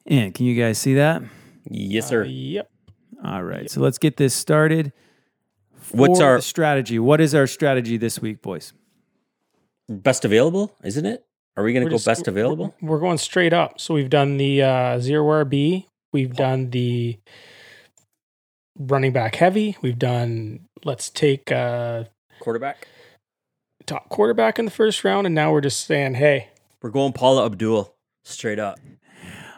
And 0.06 0.34
can 0.34 0.46
you 0.46 0.60
guys 0.62 0.78
see 0.78 0.96
that? 0.96 1.22
Yes, 1.70 2.08
sir. 2.08 2.24
Uh, 2.24 2.28
yep. 2.28 2.72
All 3.24 3.44
right. 3.44 3.64
Yep. 3.64 3.70
So 3.70 3.82
let's 3.82 3.98
get 3.98 4.18
this 4.18 4.34
started. 4.34 4.94
What's 5.92 6.20
our 6.20 6.42
strategy? 6.42 6.98
What 7.00 7.22
is 7.22 7.36
our 7.36 7.48
strategy 7.48 7.98
this 7.98 8.20
week, 8.20 8.42
boys? 8.42 8.74
Best 9.90 10.26
available, 10.26 10.76
isn't 10.84 11.06
it? 11.06 11.26
Are 11.56 11.64
we 11.64 11.74
going 11.74 11.86
to 11.86 11.90
go 11.90 11.96
just, 11.96 12.06
best 12.06 12.28
available? 12.28 12.76
We're 12.82 13.00
going 13.00 13.18
straight 13.18 13.54
up. 13.54 13.80
So 13.80 13.94
we've 13.94 14.10
done 14.10 14.38
the 14.38 14.62
uh, 14.62 15.00
zero 15.00 15.46
RB. 15.46 15.86
We've 16.14 16.34
done 16.34 16.70
the 16.70 17.20
running 18.78 19.12
back 19.12 19.36
heavy. 19.36 19.78
We've 19.82 19.98
done 19.98 20.68
let's 20.84 21.10
take 21.10 21.52
uh, 21.52 22.06
quarterback 22.40 22.88
top 23.88 24.10
quarterback 24.10 24.60
in 24.60 24.66
the 24.66 24.72
first 24.72 25.04
round, 25.04 25.26
and 25.26 25.34
now 25.34 25.52
we're 25.52 25.62
just 25.62 25.86
saying, 25.86 26.14
hey, 26.16 26.50
we're 26.82 26.92
going 26.92 27.14
Paula 27.14 27.46
Abdul 27.46 27.96
straight 28.24 28.60
up. 28.60 28.80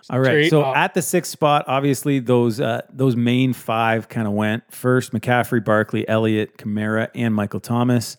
All 0.10 0.20
right. 0.20 0.28
Straight 0.28 0.50
so 0.50 0.62
up. 0.62 0.78
at 0.78 0.94
the 0.94 1.02
sixth 1.02 1.32
spot, 1.32 1.66
obviously 1.68 2.20
those 2.20 2.60
uh, 2.60 2.82
those 2.90 3.16
main 3.16 3.54
five 3.54 4.10
kind 4.10 4.28
of 4.28 4.34
went 4.34 4.64
first: 4.72 5.12
McCaffrey, 5.12 5.64
Barkley, 5.64 6.08
Elliott, 6.08 6.58
Kamara, 6.58 7.10
and 7.14 7.36
Michael 7.36 7.60
Thomas. 7.60 8.18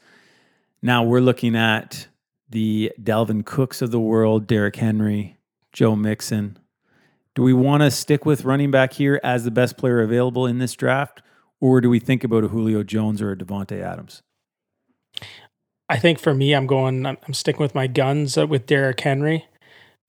Now 0.82 1.02
we're 1.02 1.20
looking 1.20 1.56
at 1.56 2.06
the 2.48 2.92
Dalvin 3.00 3.44
Cooks 3.44 3.82
of 3.82 3.90
the 3.90 4.00
world, 4.00 4.46
Derrick 4.46 4.76
Henry, 4.76 5.38
Joe 5.72 5.96
Mixon. 5.96 6.58
Do 7.34 7.42
we 7.42 7.52
want 7.52 7.82
to 7.82 7.90
stick 7.90 8.26
with 8.26 8.44
running 8.44 8.70
back 8.70 8.92
here 8.92 9.20
as 9.22 9.44
the 9.44 9.50
best 9.50 9.76
player 9.76 10.00
available 10.00 10.46
in 10.46 10.58
this 10.58 10.74
draft, 10.74 11.22
or 11.60 11.80
do 11.80 11.88
we 11.88 11.98
think 11.98 12.24
about 12.24 12.44
a 12.44 12.48
Julio 12.48 12.82
Jones 12.82 13.22
or 13.22 13.32
a 13.32 13.36
Davante 13.36 13.80
Adams? 13.80 14.22
I 15.90 15.98
think 15.98 16.20
for 16.20 16.32
me, 16.32 16.54
I'm 16.54 16.68
going. 16.68 17.04
I'm, 17.04 17.18
sticking 17.32 17.60
with 17.60 17.74
my 17.74 17.88
guns 17.88 18.38
uh, 18.38 18.46
with 18.46 18.64
Derrick 18.64 19.00
Henry. 19.00 19.46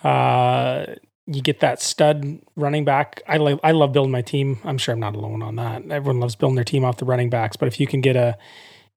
Uh, 0.03 0.85
you 1.25 1.41
get 1.41 1.59
that 1.61 1.81
stud 1.81 2.39
running 2.55 2.85
back. 2.85 3.23
I 3.27 3.38
like. 3.38 3.59
I 3.63 3.71
love 3.71 3.91
building 3.91 4.11
my 4.11 4.21
team. 4.21 4.59
I'm 4.63 4.77
sure 4.77 4.93
I'm 4.93 5.00
not 5.00 5.15
alone 5.15 5.41
on 5.41 5.55
that. 5.55 5.89
Everyone 5.89 6.19
loves 6.19 6.35
building 6.35 6.53
their 6.53 6.63
team 6.63 6.85
off 6.85 6.97
the 6.97 7.05
running 7.05 7.31
backs. 7.31 7.57
But 7.57 7.67
if 7.67 7.79
you 7.79 7.88
can 7.88 8.00
get 8.00 8.15
a 8.15 8.38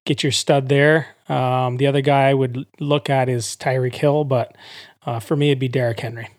get 0.05 0.21
your 0.21 0.31
stud 0.31 0.69
there, 0.69 1.07
um, 1.27 1.77
the 1.77 1.87
other 1.87 2.01
guy 2.01 2.29
I 2.29 2.35
would 2.35 2.67
look 2.79 3.09
at 3.09 3.29
is 3.29 3.57
Tyreek 3.59 3.95
Hill. 3.95 4.23
But 4.23 4.55
uh, 5.07 5.19
for 5.19 5.35
me, 5.35 5.47
it'd 5.47 5.57
be 5.57 5.67
Derrick 5.67 5.99
Henry. 5.99 6.29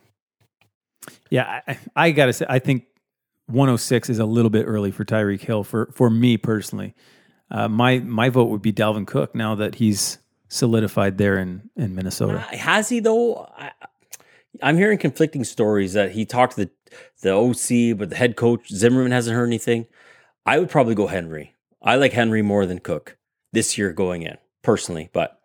Yeah, 1.28 1.60
I, 1.66 1.78
I 1.96 2.10
got 2.12 2.26
to 2.26 2.32
say, 2.32 2.46
I 2.48 2.60
think 2.60 2.84
106 3.46 4.10
is 4.10 4.20
a 4.20 4.24
little 4.24 4.50
bit 4.50 4.62
early 4.62 4.92
for 4.92 5.04
Tyreek 5.04 5.40
Hill 5.40 5.64
for 5.64 5.90
for 5.92 6.08
me 6.08 6.36
personally. 6.36 6.94
Uh, 7.50 7.66
my 7.66 7.98
my 7.98 8.28
vote 8.28 8.48
would 8.50 8.62
be 8.62 8.72
Dalvin 8.72 9.08
Cook 9.08 9.34
now 9.34 9.56
that 9.56 9.76
he's 9.76 10.18
solidified 10.48 11.18
there 11.18 11.38
in 11.38 11.70
in 11.76 11.94
Minnesota. 11.94 12.46
Uh, 12.52 12.56
Has 12.56 12.88
he 12.88 13.00
though? 13.00 13.48
I, 13.56 13.72
I'm 14.62 14.76
hearing 14.76 14.98
conflicting 14.98 15.44
stories 15.44 15.92
that 15.92 16.12
he 16.12 16.24
talked 16.24 16.56
to 16.56 16.64
the 16.66 16.70
the 17.22 17.32
OC, 17.32 17.98
but 17.98 18.10
the 18.10 18.16
head 18.16 18.36
coach 18.36 18.68
Zimmerman 18.68 19.12
hasn't 19.12 19.36
heard 19.36 19.46
anything. 19.46 19.86
I 20.44 20.58
would 20.58 20.70
probably 20.70 20.94
go 20.94 21.06
Henry. 21.08 21.54
I 21.82 21.96
like 21.96 22.12
Henry 22.12 22.42
more 22.42 22.66
than 22.66 22.78
Cook 22.78 23.16
this 23.52 23.76
year 23.76 23.92
going 23.92 24.22
in 24.22 24.36
personally, 24.62 25.10
but 25.12 25.40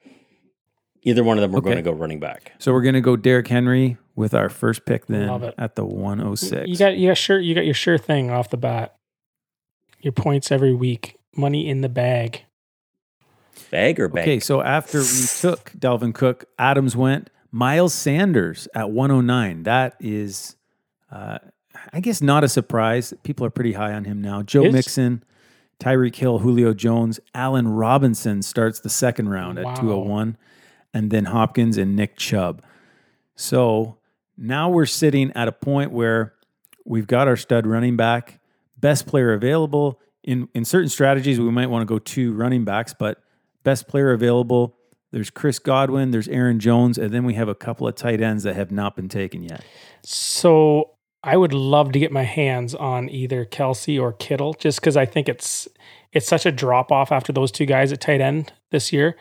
either 1.04 1.24
one 1.24 1.38
of 1.38 1.42
them 1.42 1.52
we're 1.52 1.62
going 1.62 1.78
to 1.78 1.82
go 1.82 1.92
running 1.92 2.20
back. 2.20 2.54
So 2.60 2.72
we're 2.72 2.82
gonna 2.82 3.02
go 3.02 3.16
Derrick 3.16 3.48
Henry 3.48 3.98
with 4.16 4.34
our 4.34 4.50
first 4.50 4.86
pick 4.86 5.08
then 5.08 5.54
at 5.58 5.76
the 5.76 5.86
106. 5.86 6.68
You 6.68 6.78
got 6.78 6.98
you 6.98 7.10
got 7.10 7.18
sure 7.18 7.40
you 7.40 7.56
got 7.56 7.66
your 7.66 7.74
sure 7.74 7.98
thing 7.98 8.30
off 8.30 8.50
the 8.50 8.58
bat. 8.58 8.96
Your 10.00 10.14
points 10.14 10.52
every 10.52 10.74
week, 10.74 11.18
money 11.36 11.70
in 11.70 11.82
the 11.82 11.90
bag. 11.90 12.44
Bag 13.70 14.00
or 14.00 14.08
bag? 14.08 14.24
Okay, 14.24 14.40
so 14.40 14.62
after 14.62 15.00
we 15.00 15.26
took 15.40 15.72
Dalvin 15.78 16.14
Cook, 16.14 16.46
Adams 16.58 16.96
went. 16.96 17.30
Miles 17.54 17.94
Sanders 17.94 18.68
at 18.74 18.92
109. 18.92 19.64
That 19.64 19.96
is, 20.00 20.56
uh, 21.12 21.40
I 21.92 22.00
guess, 22.00 22.22
not 22.22 22.44
a 22.46 22.48
surprise. 22.48 23.14
People 23.24 23.46
are 23.46 23.50
pretty 23.50 23.74
high 23.74 23.92
on 23.92 24.06
him 24.06 24.22
now. 24.22 24.42
Joe 24.42 24.72
Mixon, 24.72 25.22
Tyreek 25.80 26.16
Hill, 26.16 26.40
Julio 26.40 26.74
Jones, 26.74 27.20
Allen 27.36 27.68
Robinson 27.68 28.42
starts 28.42 28.80
the 28.80 28.90
second 28.90 29.28
round 29.30 29.60
Wow. 29.62 29.72
at 29.72 29.76
201, 29.82 30.38
and 30.94 31.12
then 31.12 31.26
Hopkins 31.26 31.78
and 31.78 31.94
Nick 31.96 32.16
Chubb. 32.16 32.64
So 33.36 33.98
now 34.38 34.70
we're 34.70 34.86
sitting 34.86 35.32
at 35.36 35.48
a 35.50 35.52
point 35.52 35.92
where 35.92 36.34
we've 36.86 37.08
got 37.08 37.28
our 37.28 37.36
stud 37.36 37.68
running 37.68 37.98
back, 37.98 38.40
best 38.80 39.08
player 39.08 39.34
available. 39.34 40.00
In 40.24 40.48
in 40.54 40.64
certain 40.66 40.90
strategies, 40.90 41.40
we 41.40 41.50
might 41.52 41.68
want 41.70 41.82
to 41.82 41.86
go 41.86 42.00
two 42.00 42.32
running 42.34 42.64
backs, 42.64 42.94
but 42.98 43.22
best 43.64 43.88
player 43.88 44.12
available. 44.12 44.78
There's 45.12 45.30
Chris 45.30 45.60
Godwin, 45.60 46.12
there's 46.12 46.30
Aaron 46.30 46.60
Jones, 46.60 46.98
and 46.98 47.14
then 47.14 47.26
we 47.26 47.34
have 47.34 47.50
a 47.50 47.56
couple 47.56 47.88
of 47.88 47.96
tight 47.96 48.22
ends 48.22 48.44
that 48.44 48.56
have 48.56 48.72
not 48.72 48.96
been 48.96 49.10
taken 49.10 49.44
yet. 49.44 49.64
So 50.04 50.92
I 51.24 51.36
would 51.36 51.54
love 51.54 51.92
to 51.92 52.00
get 52.00 52.12
my 52.12 52.24
hands 52.24 52.74
on 52.74 53.10
either 53.10 53.46
Kelce 53.46 54.02
or 54.02 54.14
Kittle, 54.14 54.54
just 54.54 54.80
because 54.80 54.96
I 54.96 55.06
think 55.06 55.28
it's 55.28 55.68
it's 56.14 56.28
such 56.28 56.46
a 56.46 56.52
drop 56.52 56.92
off 56.92 57.12
after 57.12 57.32
those 57.34 57.52
two 57.52 57.66
guys 57.66 57.92
at 57.92 58.02
tight 58.02 58.22
end 58.22 58.54
this 58.72 58.92
year. 58.92 59.18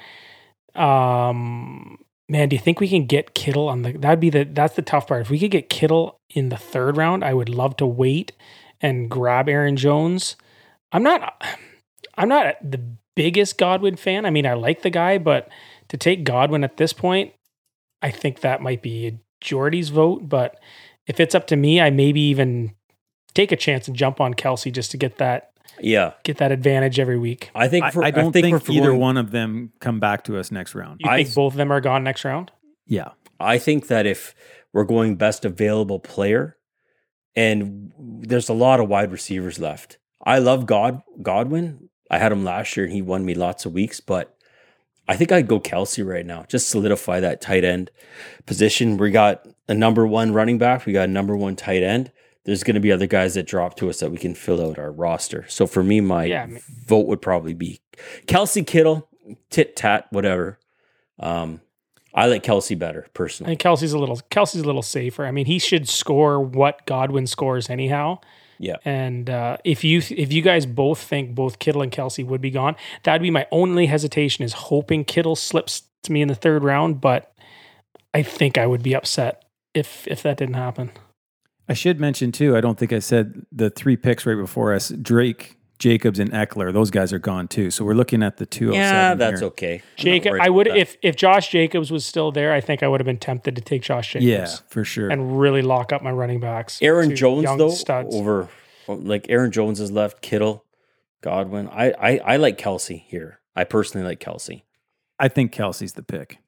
Um, 0.74 1.98
man, 2.28 2.48
do 2.48 2.56
you 2.56 2.62
think 2.62 2.80
we 2.80 2.88
can 2.88 3.06
get 3.06 3.34
Kittle 3.34 3.68
on 3.68 3.82
the? 3.82 3.92
That'd 3.92 4.20
be 4.20 4.30
the 4.30 4.44
that's 4.44 4.76
the 4.76 4.82
tough 4.82 5.08
part. 5.08 5.22
If 5.22 5.30
we 5.30 5.38
could 5.38 5.50
get 5.50 5.68
Kittle 5.68 6.20
in 6.30 6.48
the 6.48 6.56
third 6.56 6.96
round, 6.96 7.24
I 7.24 7.34
would 7.34 7.48
love 7.48 7.76
to 7.78 7.86
wait 7.86 8.32
and 8.80 9.10
grab 9.10 9.48
Aaron 9.48 9.76
Jones. 9.76 10.36
I'm 10.92 11.02
not. 11.02 11.42
I'm 12.16 12.28
not 12.28 12.56
the 12.62 12.80
biggest 13.16 13.58
Godwin 13.58 13.96
fan. 13.96 14.24
I 14.26 14.30
mean, 14.30 14.46
I 14.46 14.54
like 14.54 14.82
the 14.82 14.90
guy, 14.90 15.18
but 15.18 15.48
to 15.88 15.96
take 15.96 16.24
Godwin 16.24 16.64
at 16.64 16.76
this 16.76 16.92
point, 16.92 17.32
I 18.02 18.10
think 18.10 18.40
that 18.40 18.62
might 18.62 18.82
be 18.82 19.18
Jordy's 19.40 19.88
vote. 19.90 20.28
But 20.28 20.58
if 21.06 21.20
it's 21.20 21.34
up 21.34 21.46
to 21.48 21.56
me, 21.56 21.80
I 21.80 21.90
maybe 21.90 22.20
even 22.20 22.74
take 23.34 23.52
a 23.52 23.56
chance 23.56 23.88
and 23.88 23.96
jump 23.96 24.20
on 24.20 24.34
Kelce 24.34 24.72
just 24.72 24.90
to 24.92 24.96
get 24.96 25.18
that 25.18 25.50
Yeah, 25.80 26.12
get 26.24 26.38
that 26.38 26.52
advantage 26.52 26.98
every 26.98 27.18
week. 27.18 27.50
I 27.54 27.68
think. 27.68 27.84
I, 27.84 27.90
For, 27.90 28.04
I 28.04 28.10
don't 28.10 28.32
think, 28.32 28.46
we're 28.68 28.74
either 28.74 28.88
going- 28.88 29.00
one 29.00 29.16
of 29.16 29.30
them 29.30 29.72
come 29.80 30.00
back 30.00 30.24
to 30.24 30.38
us 30.38 30.50
next 30.50 30.74
round. 30.74 31.00
You 31.04 31.10
I- 31.10 31.22
think 31.22 31.34
both 31.34 31.52
of 31.52 31.56
them 31.58 31.70
are 31.72 31.80
gone 31.80 32.04
next 32.04 32.24
round? 32.24 32.50
Yeah. 32.86 33.10
I 33.38 33.58
think 33.58 33.86
that 33.88 34.04
if 34.06 34.34
we're 34.72 34.84
going 34.84 35.16
best 35.16 35.44
available 35.44 35.98
player, 35.98 36.56
and 37.36 37.92
there's 37.98 38.48
a 38.48 38.52
lot 38.54 38.80
of 38.80 38.88
wide 38.88 39.12
receivers 39.12 39.58
left. 39.58 39.98
I 40.24 40.38
love 40.38 40.66
God 40.66 41.00
Godwin. 41.22 41.88
I 42.10 42.18
had 42.18 42.32
him 42.32 42.44
last 42.44 42.76
year 42.76 42.84
and 42.84 42.92
he 42.92 43.02
won 43.02 43.24
me 43.24 43.34
lots 43.34 43.64
of 43.64 43.72
weeks, 43.72 44.00
but 44.00 44.36
I 45.08 45.16
think 45.16 45.32
I'd 45.32 45.48
go 45.48 45.60
Kelce 45.60 46.06
right 46.06 46.26
now. 46.26 46.44
Just 46.48 46.68
solidify 46.68 47.20
that 47.20 47.40
tight 47.40 47.64
end 47.64 47.90
position. 48.46 48.96
We 48.96 49.10
got 49.10 49.46
a 49.68 49.74
number 49.74 50.06
one 50.06 50.32
running 50.32 50.58
back. 50.58 50.86
We 50.86 50.92
got 50.92 51.08
a 51.08 51.12
number 51.12 51.36
one 51.36 51.56
tight 51.56 51.82
end. 51.82 52.12
There's 52.44 52.62
going 52.64 52.74
to 52.74 52.80
be 52.80 52.90
other 52.92 53.06
guys 53.06 53.34
that 53.34 53.46
drop 53.46 53.76
to 53.76 53.90
us 53.90 54.00
that 54.00 54.10
we 54.10 54.18
can 54.18 54.34
fill 54.34 54.64
out 54.64 54.78
our 54.78 54.90
roster. 54.90 55.44
So 55.48 55.66
for 55.66 55.82
me, 55.82 56.00
my 56.00 56.24
Yeah, 56.24 56.42
I 56.42 56.46
mean- 56.46 56.60
vote 56.86 57.06
would 57.06 57.22
probably 57.22 57.54
be 57.54 57.80
Kelce 58.26 58.66
Kittle, 58.66 59.08
tit 59.50 59.76
tat, 59.76 60.06
whatever. 60.10 60.58
Um, 61.18 61.60
I 62.14 62.26
like 62.26 62.42
Kelce 62.42 62.76
better 62.78 63.06
personally. 63.14 63.50
think 63.52 63.60
Kelce's 63.60 63.92
a 63.92 63.98
little 63.98 64.16
Kelce's 64.30 64.62
a 64.62 64.64
little 64.64 64.82
safer. 64.82 65.26
I 65.26 65.30
mean, 65.30 65.46
he 65.46 65.58
should 65.58 65.88
score 65.88 66.40
what 66.40 66.84
Godwin 66.86 67.26
scores 67.26 67.70
anyhow. 67.70 68.18
Yeah. 68.60 68.76
And 68.84 69.30
uh, 69.30 69.56
if 69.64 69.84
you 69.84 70.02
if 70.10 70.32
you 70.32 70.42
guys 70.42 70.66
both 70.66 71.02
think 71.02 71.34
both 71.34 71.58
Kittle 71.58 71.80
and 71.80 71.90
Kelce 71.90 72.24
would 72.24 72.42
be 72.42 72.50
gone, 72.50 72.76
that'd 73.04 73.22
be 73.22 73.30
my 73.30 73.46
only 73.50 73.86
hesitation 73.86 74.44
is 74.44 74.52
hoping 74.52 75.02
Kittle 75.02 75.34
slips 75.34 75.84
to 76.02 76.12
me 76.12 76.20
in 76.20 76.28
the 76.28 76.34
third 76.34 76.62
round. 76.62 77.00
But 77.00 77.32
I 78.12 78.22
think 78.22 78.58
I 78.58 78.66
would 78.66 78.82
be 78.82 78.94
upset 78.94 79.46
if 79.72 80.06
if 80.06 80.22
that 80.24 80.36
didn't 80.36 80.56
happen. 80.56 80.90
I 81.70 81.72
should 81.72 82.00
mention 82.00 82.32
too, 82.32 82.54
I 82.54 82.60
don't 82.60 82.78
think 82.78 82.92
I 82.92 82.98
said 82.98 83.46
the 83.50 83.70
three 83.70 83.96
picks 83.96 84.26
right 84.26 84.34
before 84.34 84.74
us 84.74 84.90
Drake, 84.90 85.56
Jacobs, 85.80 86.20
and 86.20 86.30
Ekeler. 86.30 86.72
Those 86.72 86.90
guys 86.90 87.12
are 87.12 87.18
gone 87.18 87.48
too. 87.48 87.70
So 87.72 87.84
we're 87.84 87.94
looking 87.94 88.22
at 88.22 88.36
the 88.36 88.46
two. 88.46 88.70
Oh 88.70 88.74
yeah, 88.74 89.14
that's 89.14 89.40
here. 89.40 89.48
okay. 89.48 89.82
Jacob, 89.96 90.34
I 90.40 90.48
would 90.48 90.68
if 90.68 90.96
if 91.02 91.16
Josh 91.16 91.48
Jacobs 91.50 91.90
was 91.90 92.04
still 92.04 92.30
there, 92.30 92.52
I 92.52 92.60
think 92.60 92.82
I 92.84 92.88
would 92.88 93.00
have 93.00 93.06
been 93.06 93.18
tempted 93.18 93.56
to 93.56 93.62
take 93.62 93.82
Josh 93.82 94.12
Jacobs. 94.12 94.24
Yeah, 94.26 94.46
for 94.68 94.84
sure. 94.84 95.08
and 95.10 95.40
really 95.40 95.62
lock 95.62 95.92
up 95.92 96.02
my 96.02 96.12
running 96.12 96.38
backs. 96.38 96.78
Aaron 96.80 97.16
Jones 97.16 97.44
though 97.58 97.70
studs. 97.70 98.14
over 98.14 98.48
like 98.86 99.26
Aaron 99.28 99.50
Jones 99.50 99.78
has 99.80 99.90
left 99.90 100.22
Kittle, 100.22 100.64
Godwin. 101.22 101.68
I, 101.68 101.90
I 101.92 102.18
I 102.18 102.36
like 102.36 102.58
Kelce 102.58 103.02
here. 103.06 103.40
I 103.56 103.64
personally 103.64 104.06
like 104.06 104.20
Kelce. 104.20 104.62
I 105.18 105.28
think 105.28 105.52
Kelce's 105.52 105.94
the 105.94 106.02
pick. 106.02 106.38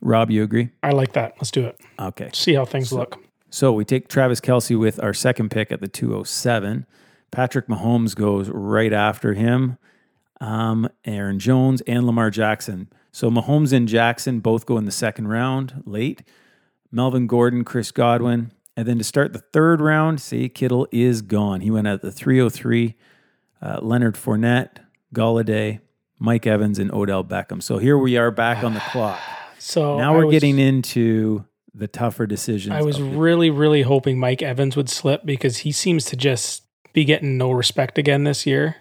Rob, 0.00 0.30
you 0.30 0.42
agree? 0.42 0.70
I 0.82 0.90
like 0.90 1.12
that. 1.14 1.34
Let's 1.38 1.50
do 1.50 1.64
it. 1.66 1.80
Okay. 1.98 2.30
See 2.32 2.54
how 2.54 2.64
things 2.64 2.90
So- 2.90 2.96
look. 2.98 3.18
So 3.50 3.72
we 3.72 3.84
take 3.86 4.08
Travis 4.08 4.40
Kelce 4.42 4.78
with 4.78 5.02
our 5.02 5.14
second 5.14 5.50
pick 5.50 5.72
at 5.72 5.80
the 5.80 5.88
207. 5.88 6.84
Patrick 7.30 7.66
Mahomes 7.68 8.14
goes 8.14 8.48
right 8.48 8.92
after 8.92 9.34
him. 9.34 9.78
Um, 10.40 10.88
Aaron 11.04 11.38
Jones 11.38 11.80
and 11.82 12.06
Lamar 12.06 12.30
Jackson. 12.30 12.88
So 13.12 13.30
Mahomes 13.30 13.72
and 13.72 13.88
Jackson 13.88 14.40
both 14.40 14.66
go 14.66 14.78
in 14.78 14.84
the 14.84 14.92
second 14.92 15.28
round 15.28 15.82
late. 15.84 16.22
Melvin 16.92 17.26
Gordon, 17.26 17.64
Chris 17.64 17.90
Godwin. 17.90 18.52
And 18.76 18.86
then 18.86 18.98
to 18.98 19.04
start 19.04 19.32
the 19.32 19.40
third 19.52 19.80
round, 19.80 20.20
see, 20.20 20.48
Kittle 20.48 20.86
is 20.92 21.20
gone. 21.22 21.60
He 21.62 21.70
went 21.70 21.86
at 21.88 22.00
the 22.00 22.12
303. 22.12 22.94
Uh, 23.60 23.80
Leonard 23.82 24.14
Fournette, 24.14 24.76
Golladay, 25.12 25.80
Mike 26.20 26.46
Evans, 26.46 26.78
and 26.78 26.92
Odell 26.92 27.24
Beckham. 27.24 27.60
So 27.60 27.78
here 27.78 27.98
we 27.98 28.16
are 28.16 28.30
back 28.30 28.62
on 28.62 28.74
the 28.74 28.80
clock. 28.92 29.18
So 29.58 29.98
Now 29.98 30.14
we're 30.14 30.26
was- 30.26 30.32
getting 30.32 30.60
into 30.60 31.44
the 31.74 31.88
tougher 31.88 32.26
decisions. 32.26 32.72
I 32.72 32.82
was 32.82 33.00
really, 33.02 33.50
really 33.50 33.82
hoping 33.82 34.18
Mike 34.20 34.42
Evans 34.42 34.76
would 34.76 34.88
slip 34.88 35.26
because 35.26 35.58
he 35.58 35.72
seems 35.72 36.04
to 36.06 36.16
just 36.16 36.62
be 36.98 37.04
getting 37.04 37.38
no 37.38 37.52
respect 37.52 37.96
again 37.96 38.24
this 38.24 38.44
year. 38.44 38.76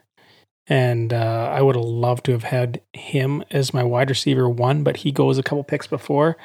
And 0.66 1.14
uh, 1.14 1.52
I 1.54 1.62
would 1.62 1.76
have 1.76 1.86
loved 1.86 2.26
to 2.26 2.32
have 2.32 2.44
had 2.44 2.82
him 2.94 3.44
as 3.52 3.76
my 3.76 3.84
wide 3.84 4.10
receiver 4.10 4.50
one, 4.50 4.84
but 4.84 4.98
he 4.98 5.12
goes 5.12 5.38
a 5.38 5.44
couple 5.44 5.64
picks 5.64 5.86
before. 5.86 6.36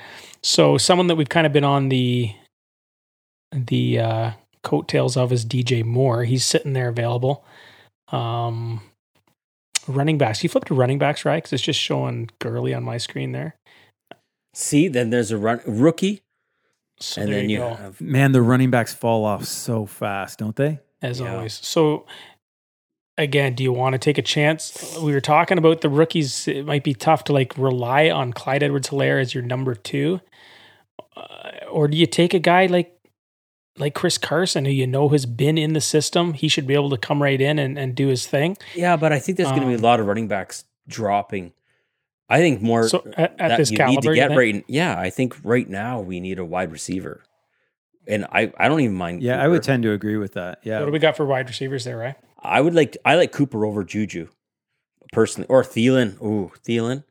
So 0.43 0.77
someone 0.77 1.07
that 1.07 1.17
we've 1.17 1.31
kind 1.31 1.47
of 1.47 1.53
been 1.53 1.65
on 1.65 1.89
the 1.89 2.35
the 3.51 3.99
uh, 3.99 4.31
coattails 4.63 5.17
of 5.17 5.33
is 5.33 5.45
DJ 5.45 5.85
Moore. 5.85 6.25
He's 6.25 6.45
sitting 6.45 6.75
there 6.75 6.89
available. 6.89 7.45
Um, 8.09 8.83
running 9.89 10.19
backs. 10.19 10.43
You 10.43 10.51
flipped 10.51 10.69
to 10.69 10.75
running 10.75 10.99
backs, 10.99 11.25
right? 11.25 11.43
Because 11.43 11.55
it's 11.55 11.63
just 11.63 11.81
showing 11.81 12.31
Gurley 12.39 12.75
on 12.75 12.85
my 12.85 12.99
screen 12.99 13.33
there. 13.33 13.57
See, 14.55 14.89
then 14.89 15.11
there's 15.11 15.31
a 15.31 15.39
run 15.39 15.63
rookie, 15.67 16.21
So 17.01 17.23
and 17.23 17.31
there 17.33 17.41
then 17.41 17.49
you 17.49 17.59
you 17.59 17.65
have 17.65 18.01
Man, 18.01 18.33
the 18.33 18.43
running 18.43 18.71
backs 18.71 18.93
fall 18.93 19.25
off 19.25 19.45
so 19.47 19.87
fast, 19.87 20.39
don't 20.39 20.55
they? 20.57 20.79
As 21.03 21.21
Yeah. 21.21 21.35
always. 21.35 21.55
So 21.63 22.07
again, 23.19 23.55
do 23.55 23.63
you 23.63 23.73
want 23.73 23.93
to 23.95 23.99
take 23.99 24.19
a 24.19 24.23
chance? 24.23 24.97
We 25.01 25.13
were 25.13 25.21
talking 25.21 25.59
about 25.59 25.81
the 25.81 25.89
rookies. 25.91 26.49
It 26.49 26.65
might 26.65 26.85
be 26.85 26.95
tough 26.95 27.25
to 27.25 27.33
like 27.33 27.57
rely 27.59 28.09
on 28.11 28.33
Clyde 28.33 28.63
Edwards 28.63 28.89
Helaire 28.89 29.21
as 29.21 29.35
your 29.35 29.43
number 29.43 29.75
two. 29.75 30.21
Uh, 31.17 31.51
or 31.71 31.89
do 31.89 31.97
you 31.97 32.07
take 32.07 32.33
a 32.35 32.39
guy 32.39 32.67
like 32.67 32.97
like 33.79 33.95
Chris 33.95 34.19
Carson, 34.19 34.65
who 34.67 34.71
you 34.71 34.87
know 34.87 35.09
has 35.11 35.25
been 35.27 35.57
in 35.59 35.73
the 35.73 35.81
system? 35.81 36.35
He 36.35 36.49
should 36.49 36.67
be 36.67 36.75
able 36.75 36.91
to 36.91 36.97
come 36.99 37.23
right 37.23 37.41
in 37.41 37.59
and, 37.59 37.79
and 37.79 37.95
do 37.95 38.09
his 38.09 38.27
thing. 38.27 38.57
yeah, 38.75 38.97
but 38.97 39.13
I 39.13 39.19
think 39.19 39.39
there's 39.39 39.49
going 39.49 39.63
to 39.63 39.67
be 39.67 39.73
a 39.75 39.77
Um, 39.77 39.83
lot 39.83 39.99
of 40.01 40.07
running 40.07 40.29
backs 40.29 40.65
dropping 40.89 41.53
I 42.29 42.39
think 42.39 42.63
more 42.63 42.89
So 42.89 43.03
at, 43.17 43.39
at 43.39 43.57
this 43.59 43.71
you 43.71 43.77
caliber, 43.77 44.01
need 44.01 44.03
to 44.09 44.15
get 44.15 44.37
right. 44.37 44.65
Yeah, 44.67 44.99
I 44.99 45.11
think 45.11 45.37
right 45.45 45.69
now 45.69 46.01
we 46.01 46.19
need 46.21 46.39
a 46.39 46.45
wide 46.45 46.73
receiver, 46.73 47.23
and 48.07 48.25
I 48.27 48.53
I 48.57 48.69
don't 48.69 48.81
even 48.81 48.97
mind. 48.97 49.23
Yeah, 49.23 49.43
I 49.43 49.49
would 49.49 49.63
tend 49.63 49.83
to 49.85 49.93
agree 49.93 50.17
with 50.17 50.35
that. 50.35 50.61
Yeah. 50.63 50.81
What 50.81 50.87
do 50.87 50.93
we 50.93 50.99
got 50.99 51.17
for 51.17 51.27
wide 51.27 51.49
receivers 51.49 51.85
there, 51.85 51.97
right? 51.97 52.17
I 52.41 52.61
would 52.61 52.75
like 52.75 52.97
I 53.05 53.17
like 53.17 53.33
Cooper 53.33 53.65
over 53.65 53.85
Juju, 53.85 54.29
personally, 55.13 55.49
or 55.49 55.63
Thielen. 55.63 56.21
Ooh, 56.23 56.53
Thielen. 56.65 57.05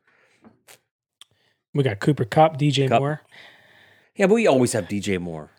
We 1.74 1.82
got 1.82 2.00
Cooper 2.00 2.24
Kupp, 2.24 2.58
DJ 2.58 2.88
Kupp. 2.88 3.00
Moore. 3.00 3.22
Yeah, 4.14 4.26
but 4.26 4.34
we 4.34 4.46
always 4.46 4.72
have 4.74 4.88
DJ 4.88 5.18
Moore. 5.18 5.50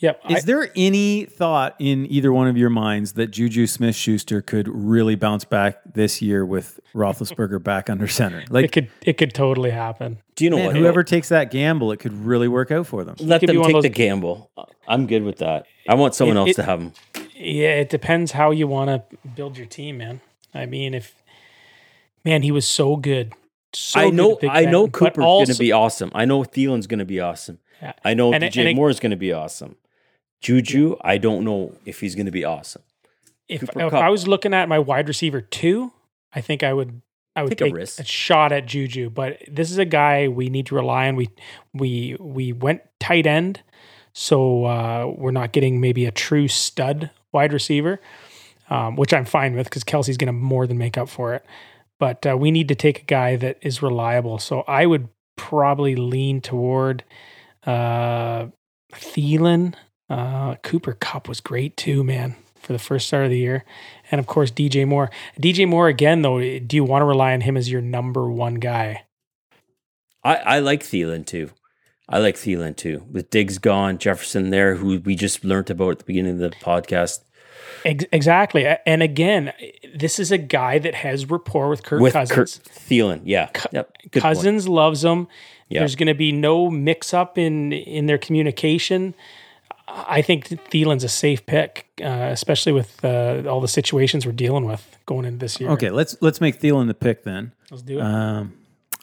Yep. 0.00 0.20
Is 0.30 0.36
I- 0.44 0.46
there 0.46 0.70
any 0.76 1.24
thought 1.24 1.74
in 1.80 2.06
either 2.10 2.32
one 2.32 2.46
of 2.46 2.56
your 2.56 2.70
minds 2.70 3.14
that 3.14 3.28
Juju 3.32 3.66
Smith 3.66 3.96
Schuster 3.96 4.40
could 4.40 4.68
really 4.68 5.16
bounce 5.16 5.44
back 5.44 5.78
this 5.92 6.22
year 6.22 6.46
with 6.46 6.78
Roethlisberger 6.94 7.60
back 7.62 7.90
under 7.90 8.06
center? 8.06 8.38
it 8.40 8.50
Like, 8.50 8.70
could 8.70 8.90
it 9.04 9.14
could 9.18 9.34
totally 9.34 9.70
happen. 9.70 10.18
Do 10.36 10.44
you 10.44 10.50
know 10.50 10.56
man, 10.56 10.66
what? 10.66 10.76
whoever 10.76 11.02
takes 11.02 11.30
that 11.30 11.50
gamble, 11.50 11.90
it 11.90 11.96
could 11.98 12.12
really 12.12 12.46
work 12.46 12.70
out 12.70 12.86
for 12.86 13.02
them. 13.02 13.16
let 13.18 13.40
them 13.40 13.56
one 13.58 13.74
of 13.74 13.82
take 13.82 13.92
the 13.92 13.96
gamble. 13.96 14.50
I'm 14.86 15.06
good 15.08 15.24
with 15.24 15.38
that. 15.38 15.66
I 15.88 15.94
want 15.94 16.14
someone 16.14 16.36
It- 16.36 16.40
else 16.40 16.50
it- 16.50 16.54
to 16.54 16.62
have 16.62 16.80
him. 16.80 16.92
Yeah, 17.34 17.70
it 17.74 17.88
depends 17.90 18.32
how 18.32 18.52
you 18.52 18.66
want 18.68 18.88
to 18.90 19.16
build 19.36 19.56
your 19.58 19.66
team, 19.66 19.98
man. 19.98 20.20
I 20.54 20.66
mean, 20.66 20.94
if 20.94 21.14
man, 22.24 22.42
he 22.42 22.52
was 22.52 22.66
so 22.66 22.94
good. 22.96 23.32
So 23.72 23.98
I 24.00 24.10
know. 24.10 24.32
at 24.34 24.40
Big 24.42 24.50
I 24.50 24.64
know 24.64 24.86
Cooper's 24.88 25.24
going 25.24 25.46
to 25.46 25.58
be 25.58 25.72
awesome. 25.72 26.10
I 26.14 26.24
know 26.24 26.42
Thielen's 26.42 26.86
going 26.86 26.98
to 27.00 27.04
be 27.04 27.20
awesome. 27.20 27.58
Yeah. 27.82 27.92
I 28.04 28.14
know 28.14 28.32
And 28.32 28.42
it- 28.44 28.52
DJ 28.52 28.60
and 28.60 28.68
it- 28.70 28.76
Moore 28.76 28.90
is 28.90 28.98
going 29.00 29.10
to 29.10 29.16
be 29.16 29.32
awesome. 29.32 29.76
Juju, 30.40 30.96
I 31.02 31.18
don't 31.18 31.44
know 31.44 31.76
if 31.84 32.00
he's 32.00 32.14
going 32.14 32.26
to 32.26 32.32
be 32.32 32.44
awesome. 32.44 32.82
if, 33.48 33.62
if 33.62 33.94
I 33.94 34.08
was 34.08 34.28
looking 34.28 34.54
at 34.54 34.68
my 34.68 34.78
wide 34.78 35.08
receiver 35.08 35.40
two, 35.40 35.92
I 36.32 36.40
think 36.40 36.62
I 36.62 36.72
would 36.72 37.02
I 37.34 37.42
would 37.42 37.50
Take 37.50 37.60
a 37.60 37.64
take, 37.64 37.74
risk. 37.74 38.00
a, 38.00 38.04
shot 38.04 38.50
at 38.52 38.66
Juju. 38.66 39.10
But 39.10 39.42
this 39.48 39.70
is 39.70 39.78
a 39.78 39.84
guy 39.84 40.28
we 40.28 40.48
need 40.48 40.66
to 40.66 40.74
rely 40.74 41.08
on. 41.08 41.16
We 41.16 41.28
we 41.72 42.16
we 42.18 42.52
went 42.52 42.82
tight 42.98 43.26
end, 43.26 43.62
so 44.12 44.64
uh, 44.64 45.12
we're 45.16 45.30
not 45.30 45.52
getting 45.52 45.80
maybe 45.80 46.04
a 46.06 46.10
true 46.10 46.48
stud 46.48 47.10
wide 47.32 47.52
receiver, 47.52 48.00
um, 48.70 48.96
which 48.96 49.12
I'm 49.12 49.24
fine 49.24 49.54
with 49.54 49.64
because 49.68 49.84
Kelce's 49.84 50.16
going 50.16 50.26
to 50.26 50.32
more 50.32 50.66
than 50.66 50.78
make 50.78 50.98
up 50.98 51.08
for 51.08 51.34
it. 51.34 51.44
But 52.00 52.26
uh, 52.26 52.36
we 52.36 52.50
need 52.50 52.68
to 52.68 52.74
take 52.74 53.02
a 53.02 53.04
guy 53.04 53.36
that 53.36 53.58
is 53.62 53.82
reliable. 53.82 54.38
So 54.38 54.62
I 54.62 54.86
would 54.86 55.08
probably 55.36 55.96
lean 55.96 56.40
toward 56.40 57.04
uh, 57.66 58.46
Thielen. 58.92 59.74
Uh, 60.08 60.54
Cooper 60.56 60.94
Kupp 60.94 61.28
was 61.28 61.40
great 61.40 61.76
too, 61.76 62.02
man, 62.02 62.36
for 62.60 62.72
the 62.72 62.78
first 62.78 63.06
start 63.06 63.24
of 63.24 63.30
the 63.30 63.38
year. 63.38 63.64
And 64.10 64.18
of 64.18 64.26
course, 64.26 64.50
DJ 64.50 64.86
Moore. 64.86 65.10
DJ 65.40 65.68
Moore, 65.68 65.88
again, 65.88 66.22
though, 66.22 66.40
do 66.40 66.76
you 66.76 66.84
want 66.84 67.02
to 67.02 67.06
rely 67.06 67.32
on 67.34 67.42
him 67.42 67.56
as 67.56 67.70
your 67.70 67.82
number 67.82 68.30
one 68.30 68.54
guy? 68.54 69.04
I, 70.24 70.36
I 70.36 70.58
like 70.60 70.82
Thielen 70.82 71.26
too. 71.26 71.50
I 72.08 72.18
like 72.18 72.36
Thielen 72.36 72.76
too. 72.76 73.04
With 73.10 73.30
Diggs 73.30 73.58
gone, 73.58 73.98
Jefferson 73.98 74.50
there, 74.50 74.76
who 74.76 74.98
we 75.00 75.14
just 75.14 75.44
learned 75.44 75.70
about 75.70 75.90
at 75.90 75.98
the 75.98 76.04
beginning 76.04 76.42
of 76.42 76.50
the 76.50 76.50
podcast. 76.50 77.20
Exactly. 77.84 78.66
And 78.86 79.02
again, 79.02 79.52
this 79.94 80.18
is 80.18 80.32
a 80.32 80.38
guy 80.38 80.78
that 80.78 80.94
has 80.94 81.30
rapport 81.30 81.68
with 81.68 81.82
Kirk 81.82 82.00
with 82.00 82.14
Cousins. 82.14 82.34
Kurt 82.34 82.74
Thielen, 82.74 83.22
yeah, 83.24 83.50
yep. 83.72 83.96
Good 84.10 84.22
point. 84.22 84.36
Cousins 84.36 84.68
loves 84.68 85.04
him. 85.04 85.28
Yeah. 85.68 85.80
There's 85.80 85.96
going 85.96 86.08
to 86.08 86.14
be 86.14 86.32
no 86.32 86.70
mix 86.70 87.12
up 87.12 87.36
in 87.36 87.72
in 87.72 88.06
their 88.06 88.18
communication. 88.18 89.14
I 89.90 90.22
think 90.22 90.48
Thielen's 90.48 91.04
a 91.04 91.08
safe 91.08 91.46
pick, 91.46 91.86
uh, 92.02 92.28
especially 92.30 92.72
with 92.72 93.04
uh, 93.04 93.42
all 93.48 93.60
the 93.60 93.68
situations 93.68 94.26
we're 94.26 94.32
dealing 94.32 94.64
with 94.66 94.98
going 95.06 95.24
into 95.24 95.38
this 95.38 95.60
year. 95.60 95.70
Okay, 95.70 95.90
let's 95.90 96.16
let's 96.20 96.40
make 96.40 96.60
Thielen 96.60 96.86
the 96.88 96.94
pick 96.94 97.24
then. 97.24 97.52
let's 97.70 97.82
do 97.82 97.98
it. 97.98 98.02
Um, 98.02 98.54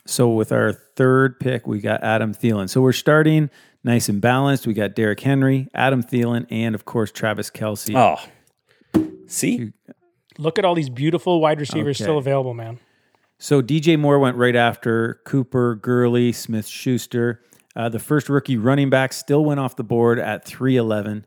so 0.06 0.28
with 0.30 0.52
our 0.52 0.72
third 0.72 1.40
pick, 1.40 1.66
we 1.66 1.80
got 1.80 2.02
Adam 2.04 2.32
Thielen. 2.32 2.68
So 2.70 2.80
we're 2.80 2.92
starting 2.92 3.50
nice 3.82 4.08
and 4.08 4.20
balanced. 4.20 4.66
We 4.66 4.74
got 4.74 4.94
Derrick 4.94 5.20
Henry, 5.20 5.68
Adam 5.74 6.02
Thielen, 6.02 6.46
and 6.50 6.74
of 6.74 6.84
course 6.84 7.10
Travis 7.10 7.50
Kelce. 7.50 7.94
Oh, 7.96 9.02
see, 9.26 9.72
Look 10.38 10.58
at 10.58 10.64
all 10.64 10.74
these 10.74 10.90
beautiful 10.90 11.40
wide 11.40 11.58
receivers 11.60 11.96
Okay. 11.96 12.04
still 12.04 12.18
available, 12.18 12.52
man. 12.54 12.78
So 13.38 13.62
DJ 13.62 13.98
Moore 13.98 14.18
went 14.18 14.36
right 14.36 14.56
after 14.56 15.20
Cooper, 15.24 15.74
Gurley, 15.74 16.32
Smith 16.32 16.66
Schuster. 16.66 17.40
Uh, 17.76 17.90
the 17.90 17.98
first 17.98 18.28
rookie 18.30 18.56
running 18.56 18.88
back 18.88 19.12
still 19.12 19.44
went 19.44 19.60
off 19.60 19.76
the 19.76 19.84
board 19.84 20.18
at 20.18 20.44
311 20.46 21.26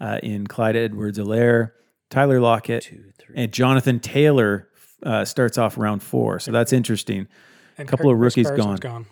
uh, 0.00 0.18
in 0.22 0.46
Clyde 0.46 0.74
Edwards 0.74 1.18
Helaire, 1.18 1.72
Tyler 2.08 2.40
Lockett, 2.40 2.90
and 3.34 3.52
Jonathan 3.52 4.00
Taylor 4.00 4.68
uh, 5.02 5.24
starts 5.24 5.58
off 5.58 5.76
round 5.76 6.02
four. 6.02 6.38
So 6.38 6.50
that's 6.50 6.72
interesting. 6.72 7.28
A 7.78 7.84
Couple 7.84 8.10
of 8.10 8.18
rookies 8.18 8.50
gone. 8.50 8.76
gone. 8.76 9.06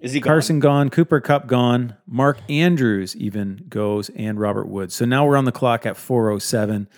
is 0.00 0.12
he 0.12 0.20
gone? 0.20 0.30
Carson 0.30 0.60
gone, 0.60 0.90
Cooper 0.90 1.20
Kupp 1.20 1.46
gone, 1.46 1.96
Mark 2.06 2.38
Andrews 2.48 3.16
even 3.16 3.64
goes, 3.68 4.08
and 4.10 4.40
Robert 4.40 4.68
Woods. 4.68 4.94
So 4.94 5.04
now 5.04 5.26
we're 5.26 5.36
on 5.36 5.44
the 5.44 5.52
clock 5.52 5.86
at 5.86 5.96
407. 5.96 6.88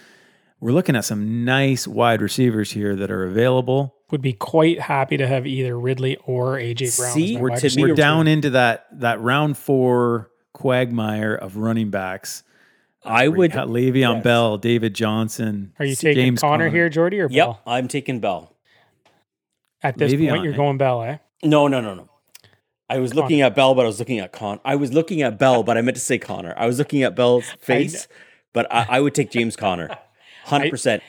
We're 0.61 0.73
looking 0.73 0.95
at 0.95 1.05
some 1.07 1.45
nice 1.45 1.89
wide 1.89 2.21
receivers 2.21 2.73
here 2.73 2.95
that 2.97 3.11
are 3.11 3.25
available. 3.25 3.95
Would 4.11 4.21
be 4.21 4.35
quite 4.35 4.81
happy 4.81 5.17
to 5.17 5.27
have 5.27 5.47
either 5.47 5.79
Ridley 5.79 6.17
or 6.25 6.57
AJ 6.57 6.99
Brown. 6.99 7.13
See, 7.13 7.37
we're 7.37 7.51
wide 7.51 7.59
to 7.59 7.63
me- 7.63 7.67
receiver 7.67 7.89
we're 7.89 7.95
down 7.95 8.27
into 8.29 8.51
that 8.51 8.87
that 9.01 9.21
round 9.21 9.57
four 9.57 10.31
quagmire 10.53 11.35
of 11.35 11.57
running 11.57 11.91
backs. 11.91 12.43
I 13.03 13.29
would. 13.29 13.53
Got 13.53 13.69
Le'Veon 13.69 14.17
yes. 14.17 14.25
Bell, 14.25 14.59
David 14.59 14.95
Johnson. 14.95 15.73
Are 15.79 15.87
you 15.87 15.95
taking 15.97 16.23
James 16.23 16.41
Connor 16.41 16.65
Conner. 16.65 16.71
here, 16.71 16.89
Jordy, 16.91 17.21
or 17.21 17.29
Yep, 17.31 17.61
I'm 17.67 17.89
taking 17.89 18.21
Bell. 18.21 18.55
At 19.83 19.97
this 19.97 20.13
Le'Veon, 20.13 20.31
point, 20.31 20.45
you're 20.45 20.53
eh? 20.53 20.57
going 20.57 20.77
Bell, 20.77 21.03
eh? 21.03 21.17
No, 21.43 21.67
no, 21.69 21.81
no, 21.81 21.95
no. 21.95 22.11
I 22.91 22.99
was 22.99 23.15
looking 23.15 23.41
at 23.41 23.55
Bell, 23.55 23.75
but 23.75 23.85
I 23.85 23.87
was 23.87 23.99
looking 24.01 24.19
at 24.19 24.33
Con. 24.33 24.61
I 24.65 24.75
was 24.75 24.93
looking 24.93 25.23
at 25.23 25.39
Bell, 25.39 25.63
but 25.63 25.79
I 25.79 25.81
meant 25.81 25.97
to 25.97 26.03
say 26.03 26.19
Conner. 26.19 26.53
I 26.57 26.67
was 26.67 26.79
looking 26.79 27.03
at 27.05 27.15
Bell's 27.15 27.49
face, 27.61 28.09
but 28.53 28.67
I, 28.71 28.85
I 28.91 29.01
would 29.01 29.15
take 29.15 29.31
James 29.31 29.55
Conner, 29.57 29.97
hundred 30.45 30.71
percent, 30.71 31.03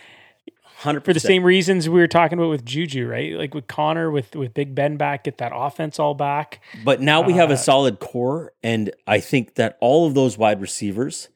hundred 0.63 1.05
For 1.05 1.13
the 1.13 1.19
same 1.19 1.43
reasons 1.43 1.87
we 1.87 1.99
were 1.99 2.07
talking 2.07 2.37
about 2.37 2.49
with 2.49 2.65
Juju, 2.65 3.07
right? 3.07 3.33
Like 3.33 3.53
with 3.53 3.67
Conner, 3.67 4.09
with 4.11 4.35
with 4.35 4.53
Big 4.53 4.73
Ben 4.75 4.97
back, 4.97 5.23
get 5.25 5.37
that 5.39 5.51
offense 5.53 5.99
all 5.99 6.13
back. 6.13 6.61
But 6.83 7.01
now 7.01 7.21
we 7.21 7.33
have 7.33 7.49
Uh, 7.49 7.53
a 7.53 7.57
solid 7.57 7.99
core, 7.99 8.53
and 8.63 8.91
I 9.07 9.19
think 9.19 9.55
that 9.55 9.77
all 9.79 10.07
of 10.07 10.13
those 10.13 10.37
wide 10.37 10.61
receivers, 10.61 11.29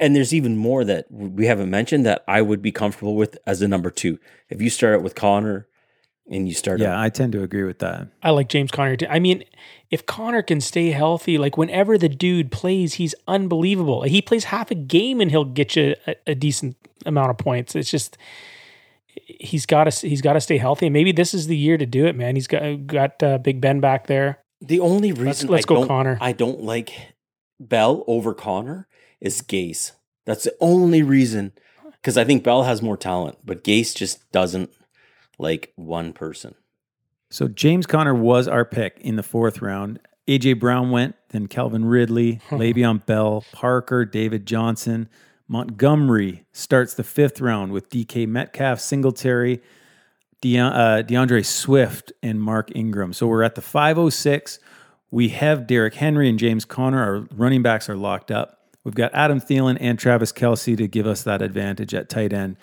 and 0.00 0.14
there's 0.14 0.34
even 0.34 0.56
more 0.56 0.84
that 0.84 1.06
we 1.10 1.46
haven't 1.46 1.70
mentioned 1.70 2.04
that 2.06 2.24
I 2.28 2.42
would 2.42 2.62
be 2.62 2.72
comfortable 2.72 3.16
with 3.16 3.38
as 3.46 3.62
a 3.62 3.68
number 3.68 3.90
two. 3.90 4.18
If 4.48 4.60
you 4.62 4.70
start 4.70 4.94
out 4.94 5.02
with 5.02 5.14
Conner, 5.14 5.66
and 6.30 6.46
you 6.46 6.52
start, 6.54 6.78
Yeah, 6.80 6.92
out, 6.92 7.00
I 7.04 7.08
tend 7.08 7.32
to 7.32 7.42
agree 7.42 7.62
with 7.64 7.78
that. 7.78 8.08
I 8.22 8.30
like 8.30 8.48
James 8.48 8.70
Conner. 8.70 8.96
too. 8.96 9.06
I 9.08 9.18
mean, 9.18 9.44
if 9.90 10.04
Conner 10.04 10.42
can 10.42 10.60
stay 10.60 10.90
healthy, 10.90 11.38
like 11.38 11.56
whenever 11.56 11.96
the 11.96 12.08
dude 12.10 12.50
plays, 12.52 12.94
he's 12.94 13.14
unbelievable. 13.26 14.02
He 14.02 14.20
plays 14.20 14.44
half 14.44 14.70
a 14.70 14.74
game 14.74 15.20
and 15.22 15.30
he'll 15.30 15.46
get 15.46 15.74
you 15.74 15.94
a, 16.06 16.16
a 16.26 16.34
decent 16.34 16.76
amount 17.06 17.30
of 17.30 17.38
points. 17.38 17.74
It's 17.74 17.90
just 17.90 18.16
he's 19.06 19.66
got 19.66 19.90
to 19.90 20.08
he's 20.08 20.20
got 20.22 20.34
to 20.34 20.40
stay 20.40 20.58
healthy. 20.58 20.86
And 20.86 20.92
maybe 20.92 21.12
this 21.12 21.34
is 21.34 21.46
the 21.46 21.56
year 21.56 21.76
to 21.76 21.86
do 21.86 22.06
it, 22.06 22.16
man. 22.16 22.34
He's 22.34 22.46
got 22.46 22.86
got 22.86 23.22
uh, 23.22 23.38
Big 23.38 23.60
Ben 23.60 23.80
back 23.80 24.06
there. 24.06 24.38
the 24.60 24.80
only 24.80 25.12
reason 25.12 25.48
let's 25.48 25.64
I 25.64 25.68
go 25.68 25.74
don't, 25.76 25.88
Conner. 25.88 26.18
I 26.20 26.32
don't 26.32 26.62
like 26.62 26.92
Bell 27.60 28.04
over 28.06 28.34
Conner 28.34 28.86
is 29.20 29.42
Gase. 29.42 29.92
That's 30.26 30.44
the 30.44 30.54
only 30.60 31.02
reason, 31.02 31.52
because 31.92 32.18
I 32.18 32.24
think 32.24 32.44
Bell 32.44 32.64
has 32.64 32.82
more 32.82 32.96
talent, 32.96 33.38
but 33.44 33.64
Gase 33.64 33.96
just 33.96 34.30
doesn't 34.30 34.70
like 35.38 35.72
one 35.76 36.12
person. 36.12 36.54
So 37.30 37.48
James 37.48 37.86
Conner 37.86 38.14
was 38.14 38.46
our 38.46 38.64
pick 38.64 38.98
in 39.00 39.16
the 39.16 39.22
fourth 39.22 39.62
round. 39.62 40.00
AJ 40.28 40.60
Brown 40.60 40.90
went, 40.90 41.16
then 41.30 41.46
Calvin 41.46 41.86
Ridley, 41.86 42.40
Le'Veon 42.50 43.04
Bell, 43.06 43.44
Parker, 43.52 44.04
David 44.04 44.46
Johnson, 44.46 45.08
Montgomery 45.48 46.44
starts 46.52 46.94
the 46.94 47.02
fifth 47.04 47.40
round 47.40 47.72
with 47.72 47.88
DK 47.90 48.28
Metcalf, 48.28 48.80
Singletary, 48.80 49.62
De- 50.40 50.58
uh, 50.58 51.02
D'Andre 51.02 51.42
Swift, 51.42 52.12
and 52.22 52.40
Mark 52.40 52.70
Ingram. 52.76 53.12
So 53.12 53.26
we're 53.26 53.42
at 53.42 53.54
the 53.54 53.62
506. 53.62 54.58
We 55.10 55.30
have 55.30 55.66
Derrick 55.66 55.94
Henry 55.94 56.28
and 56.28 56.38
James 56.38 56.64
Conner. 56.64 57.02
Our 57.02 57.26
running 57.34 57.62
backs 57.62 57.88
are 57.88 57.96
locked 57.96 58.30
up. 58.30 58.60
We've 58.84 58.94
got 58.94 59.12
Adam 59.14 59.40
Thielen 59.40 59.78
and 59.80 59.98
Travis 59.98 60.32
Kelce 60.32 60.76
to 60.76 60.86
give 60.86 61.06
us 61.06 61.22
that 61.22 61.42
advantage 61.42 61.94
at 61.94 62.08
tight 62.08 62.32
end. 62.32 62.56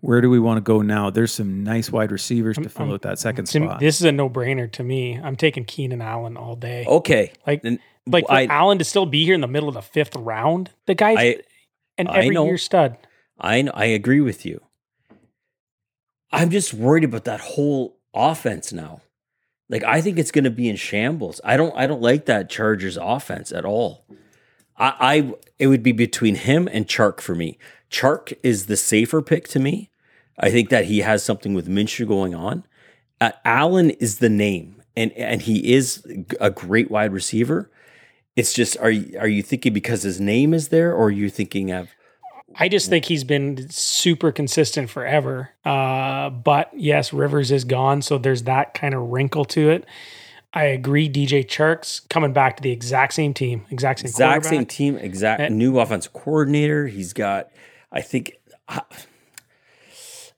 Where 0.00 0.20
do 0.20 0.28
we 0.28 0.40
want 0.40 0.56
to 0.58 0.60
go 0.62 0.82
now? 0.82 1.10
There's 1.10 1.32
some 1.32 1.62
nice 1.62 1.90
wide 1.92 2.10
receivers 2.10 2.56
to 2.56 2.68
fill 2.68 2.92
out 2.92 3.02
that 3.02 3.20
second 3.20 3.46
To 3.46 3.60
me, 3.60 3.66
spot. 3.68 3.78
this 3.80 4.00
is 4.00 4.04
a 4.04 4.10
no 4.10 4.28
brainer 4.28 4.70
to 4.72 4.82
me. 4.82 5.16
I'm 5.22 5.36
taking 5.36 5.64
Keenan 5.64 6.02
Allen 6.02 6.36
all 6.36 6.56
day. 6.56 6.84
Okay, 6.88 7.32
Like, 7.46 7.62
then 7.62 7.78
like 8.08 8.26
for 8.26 8.32
I, 8.32 8.46
Allen 8.46 8.78
to 8.78 8.84
still 8.84 9.06
be 9.06 9.24
here 9.24 9.34
in 9.36 9.40
the 9.40 9.46
middle 9.46 9.68
of 9.68 9.74
the 9.76 9.82
fifth 9.82 10.16
round, 10.16 10.70
the 10.86 10.94
guy's 10.96 11.18
I 11.18 11.36
an 12.08 12.14
I 12.14 12.18
every 12.18 12.34
know. 12.34 12.44
year 12.46 12.58
stud. 12.58 12.96
I 13.38 13.68
I 13.74 13.86
agree 13.86 14.20
with 14.20 14.44
you. 14.46 14.60
I'm 16.30 16.50
just 16.50 16.72
worried 16.72 17.04
about 17.04 17.24
that 17.24 17.40
whole 17.40 17.98
offense 18.14 18.72
now. 18.72 19.02
Like 19.68 19.84
I 19.84 20.00
think 20.00 20.18
it's 20.18 20.30
going 20.30 20.44
to 20.44 20.50
be 20.50 20.68
in 20.68 20.76
shambles. 20.76 21.40
I 21.44 21.56
don't 21.56 21.74
I 21.76 21.86
don't 21.86 22.02
like 22.02 22.26
that 22.26 22.50
Chargers 22.50 22.98
offense 23.00 23.52
at 23.52 23.64
all. 23.64 24.04
I, 24.76 24.94
I 25.00 25.34
it 25.58 25.66
would 25.68 25.82
be 25.82 25.92
between 25.92 26.34
him 26.36 26.68
and 26.72 26.86
Chark 26.86 27.20
for 27.20 27.34
me. 27.34 27.58
Chark 27.90 28.36
is 28.42 28.66
the 28.66 28.76
safer 28.76 29.22
pick 29.22 29.48
to 29.48 29.58
me. 29.58 29.90
I 30.38 30.50
think 30.50 30.70
that 30.70 30.86
he 30.86 31.00
has 31.00 31.22
something 31.22 31.54
with 31.54 31.68
Minshew 31.68 32.06
going 32.06 32.34
on. 32.34 32.64
Uh, 33.20 33.32
Allen 33.44 33.90
is 33.90 34.18
the 34.18 34.28
name, 34.28 34.82
and 34.96 35.12
and 35.12 35.42
he 35.42 35.72
is 35.72 36.04
a 36.40 36.50
great 36.50 36.90
wide 36.90 37.12
receiver. 37.12 37.70
It's 38.36 38.52
just 38.52 38.76
are 38.78 38.90
you, 38.90 39.18
are 39.18 39.28
you 39.28 39.42
thinking 39.42 39.72
because 39.72 40.02
his 40.02 40.20
name 40.20 40.54
is 40.54 40.68
there, 40.68 40.92
or 40.92 41.06
are 41.06 41.10
you 41.10 41.28
thinking 41.28 41.70
of 41.70 41.88
I 42.56 42.68
just 42.68 42.88
think 42.90 43.06
he's 43.06 43.24
been 43.24 43.70
super 43.70 44.30
consistent 44.30 44.90
forever. 44.90 45.50
Uh, 45.64 46.28
but 46.30 46.70
yes, 46.74 47.12
Rivers 47.12 47.50
is 47.50 47.64
gone, 47.64 48.02
so 48.02 48.18
there's 48.18 48.42
that 48.42 48.74
kind 48.74 48.94
of 48.94 49.00
wrinkle 49.08 49.44
to 49.46 49.70
it. 49.70 49.86
I 50.52 50.64
agree. 50.64 51.08
DJ 51.08 51.46
Chark's 51.46 52.00
coming 52.00 52.34
back 52.34 52.58
to 52.58 52.62
the 52.62 52.70
exact 52.70 53.14
same 53.14 53.32
team, 53.32 53.64
exact 53.70 54.00
same 54.00 54.08
exact 54.08 54.44
same 54.44 54.66
team, 54.66 54.96
exact 54.98 55.40
And- 55.40 55.56
new 55.56 55.78
offensive 55.78 56.12
coordinator? 56.12 56.88
He's 56.88 57.14
got, 57.14 57.48
I 57.90 58.02
think, 58.02 58.34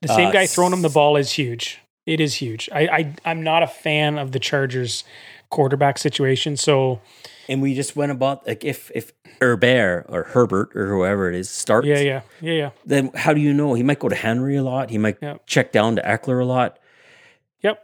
The 0.01 0.09
same 0.09 0.29
Uh, 0.29 0.33
guy 0.33 0.47
throwing 0.47 0.73
him 0.73 0.83
the 0.83 0.89
ball 0.89 1.17
is 1.17 1.33
huge. 1.33 1.81
It 2.07 2.21
is 2.21 2.35
huge. 2.37 2.69
I, 2.73 2.81
I 2.87 3.15
I'm 3.25 3.43
not 3.43 3.63
a 3.63 3.67
fan 3.67 4.19
of 4.19 4.33
the 4.33 4.39
Chargers 4.39 5.03
quarterback 5.51 5.99
situation. 5.99 6.57
So 6.57 7.01
and 7.49 7.61
we 7.63 7.75
just 7.75 7.97
went 7.97 8.13
about 8.13 8.47
like 8.47 8.65
if 8.65 8.91
if 8.95 9.13
Herbert 9.41 10.07
or 10.09 10.25
Herbert 10.25 10.71
or 10.77 10.89
whoever 10.89 11.29
it 11.29 11.35
is 11.35 11.49
starts, 11.51 11.87
yeah, 11.87 11.99
yeah, 12.01 12.21
yeah, 12.41 12.53
yeah. 12.53 12.71
then 12.87 13.11
how 13.15 13.33
do 13.35 13.41
you 13.41 13.53
know 13.53 13.75
he 13.75 13.83
might 13.83 13.99
go 13.99 14.09
to 14.09 14.15
Henry 14.17 14.57
a 14.57 14.63
lot? 14.63 14.91
He 14.91 14.99
might 14.99 15.19
Yeah. 15.21 15.37
check 15.47 15.73
down 15.73 15.97
to 15.97 16.03
Ekeler 16.03 16.41
a 16.41 16.45
lot. 16.45 16.79
Yep. 17.63 17.79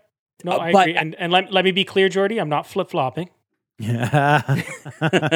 No, 0.44 0.52
Uh, 0.52 0.58
I 0.58 0.72
but- 0.72 0.80
agree. 0.88 0.96
And 0.96 1.14
and 1.16 1.32
let, 1.32 1.52
let 1.52 1.64
me 1.64 1.72
be 1.72 1.84
clear, 1.84 2.08
Jordy. 2.08 2.38
I'm 2.38 2.48
not 2.48 2.66
flip 2.66 2.90
flopping. 2.90 3.30
Yeah. 3.78 4.42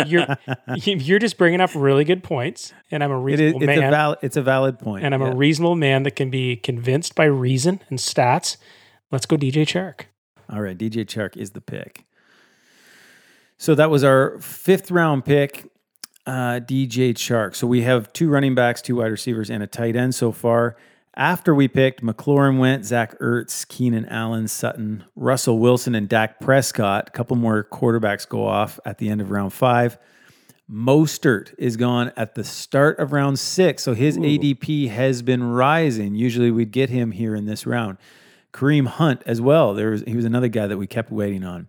You're 0.07 0.27
you're 0.77 1.19
just 1.19 1.39
bringing 1.39 1.63
up 1.63 1.71
really 1.75 2.05
good 2.05 2.23
points, 2.23 2.75
and 2.91 3.03
I'm 3.03 3.11
a 3.11 3.19
reasonable 3.19 3.63
it's 3.63 3.79
a 3.79 3.81
man. 3.81 3.91
valid 3.91 4.19
it's 4.23 4.37
a 4.37 4.43
valid 4.43 4.77
and 4.83 5.15
I'm 5.15 5.23
yeah. 5.23 5.29
a 5.33 5.35
reasonable 5.35 5.77
man 5.77 6.03
that 6.03 6.11
can 6.15 6.29
be 6.31 6.57
convinced 6.57 7.15
by 7.15 7.25
reason 7.25 7.81
and 7.89 7.99
stats. 7.99 8.59
Let's 9.11 9.25
go, 9.27 9.37
DJ 9.37 9.63
Chark. 9.65 10.07
All 10.53 10.61
right, 10.61 10.77
DJ 10.77 11.07
Chark 11.07 11.37
is 11.39 11.53
the 11.53 11.63
pick. 11.63 12.05
So 13.57 13.75
that 13.75 13.91
was 13.91 14.05
our 14.05 14.39
fifth 14.41 14.91
round 14.91 15.25
pick, 15.25 15.71
uh, 16.27 16.61
DJ 16.61 17.15
Chark. 17.15 17.55
So 17.55 17.67
we 17.67 17.83
have 17.83 18.13
two 18.13 18.29
running 18.29 18.55
backs, 18.55 18.83
two 18.83 18.97
wide 18.97 19.11
receivers, 19.11 19.51
and 19.51 19.63
a 19.63 19.67
tight 19.67 19.97
end 19.97 20.15
so 20.15 20.33
far. 20.33 20.77
After 21.17 21.55
we 21.55 21.69
picked, 21.69 22.03
McLaurin 22.03 22.59
went, 22.59 22.85
Zach 22.85 23.17
Ertz, 23.21 23.67
Keenan 23.69 24.07
Allen, 24.07 24.49
Sutton, 24.49 25.05
Russell 25.15 25.61
Wilson, 25.61 25.95
and 25.95 26.09
Dak 26.09 26.41
Prescott. 26.41 27.09
A 27.09 27.11
couple 27.13 27.37
more 27.37 27.63
quarterbacks 27.63 28.29
go 28.29 28.45
off 28.45 28.81
at 28.85 28.99
the 28.99 29.09
end 29.09 29.21
of 29.21 29.31
round 29.31 29.53
five. 29.53 29.97
Mostert 30.69 31.55
is 31.57 31.77
gone 31.77 32.11
at 32.17 32.35
the 32.35 32.43
start 32.43 32.99
of 32.99 33.13
round 33.13 33.39
six, 33.39 33.83
so 33.83 33.95
his 33.95 34.17
ADP 34.19 34.89
has 34.89 35.23
been 35.23 35.45
rising. 35.45 36.15
Usually 36.15 36.51
we'd 36.51 36.73
get 36.73 36.91
him 36.91 37.13
here 37.13 37.37
in 37.37 37.45
this 37.45 37.67
round. 37.67 37.99
Kareem 38.53 38.87
Hunt 38.87 39.23
as 39.27 39.41
well. 39.41 39.75
There 39.75 39.91
was 39.91 40.03
he 40.03 40.17
was 40.17 40.25
another 40.25 40.49
guy 40.49 40.67
that 40.67 40.79
we 40.79 40.87
kept 40.87 41.13
waiting 41.13 41.45
on. 41.45 41.69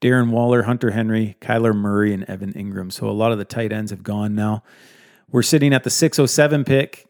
Darren 0.00 0.30
Waller, 0.30 0.62
Hunter 0.62 0.92
Henry, 0.92 1.36
Kyler 1.40 1.74
Murray, 1.74 2.12
and 2.14 2.24
Evan 2.24 2.52
Engram. 2.52 2.92
So 2.92 3.08
a 3.08 3.12
lot 3.12 3.32
of 3.32 3.38
the 3.38 3.44
tight 3.44 3.72
ends 3.72 3.90
have 3.90 4.02
gone 4.02 4.34
now. 4.34 4.62
We're 5.30 5.42
sitting 5.42 5.74
at 5.74 5.84
the 5.84 5.90
607 5.90 6.64
pick, 6.64 7.06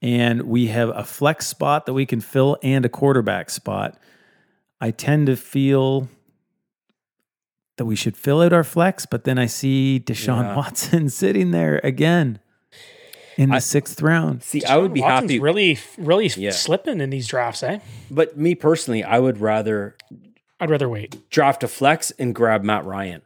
and 0.00 0.42
we 0.42 0.68
have 0.68 0.90
a 0.90 1.04
flex 1.04 1.46
spot 1.46 1.86
that 1.86 1.94
we 1.94 2.06
can 2.06 2.20
fill 2.20 2.56
and 2.62 2.84
a 2.84 2.88
quarterback 2.88 3.50
spot. 3.50 3.98
I 4.80 4.90
tend 4.92 5.26
to 5.26 5.36
feel 5.36 6.08
that 7.76 7.84
we 7.84 7.96
should 7.96 8.16
fill 8.16 8.40
out 8.42 8.52
our 8.52 8.64
flex, 8.64 9.06
but 9.06 9.24
then 9.24 9.38
I 9.38 9.46
see 9.46 10.02
Deshaun 10.04 10.42
Yeah. 10.44 10.56
Watson 10.56 11.08
sitting 11.10 11.50
there 11.50 11.80
again 11.84 12.38
in 13.36 13.50
the 13.50 13.56
I- 13.56 13.60
sixth 13.60 14.00
round. 14.00 14.42
See, 14.42 14.64
I 14.64 14.76
would 14.76 14.92
be 14.92 15.00
Watson's 15.00 15.30
happy, 15.32 15.40
Really, 15.40 15.78
really 15.96 16.26
Yeah. 16.28 16.50
slipping 16.50 17.00
in 17.00 17.10
these 17.10 17.26
drafts. 17.28 17.62
Eh? 17.62 17.78
but 18.10 18.36
me 18.38 18.54
personally, 18.54 19.04
I 19.04 19.18
would 19.18 19.40
rather 19.40 19.96
I'd 20.60 20.70
rather 20.70 20.88
wait. 20.88 21.28
draft 21.30 21.62
a 21.62 21.68
flex 21.68 22.10
and 22.12 22.34
grab 22.34 22.62
Matt 22.64 22.84
Ryan. 22.84 23.22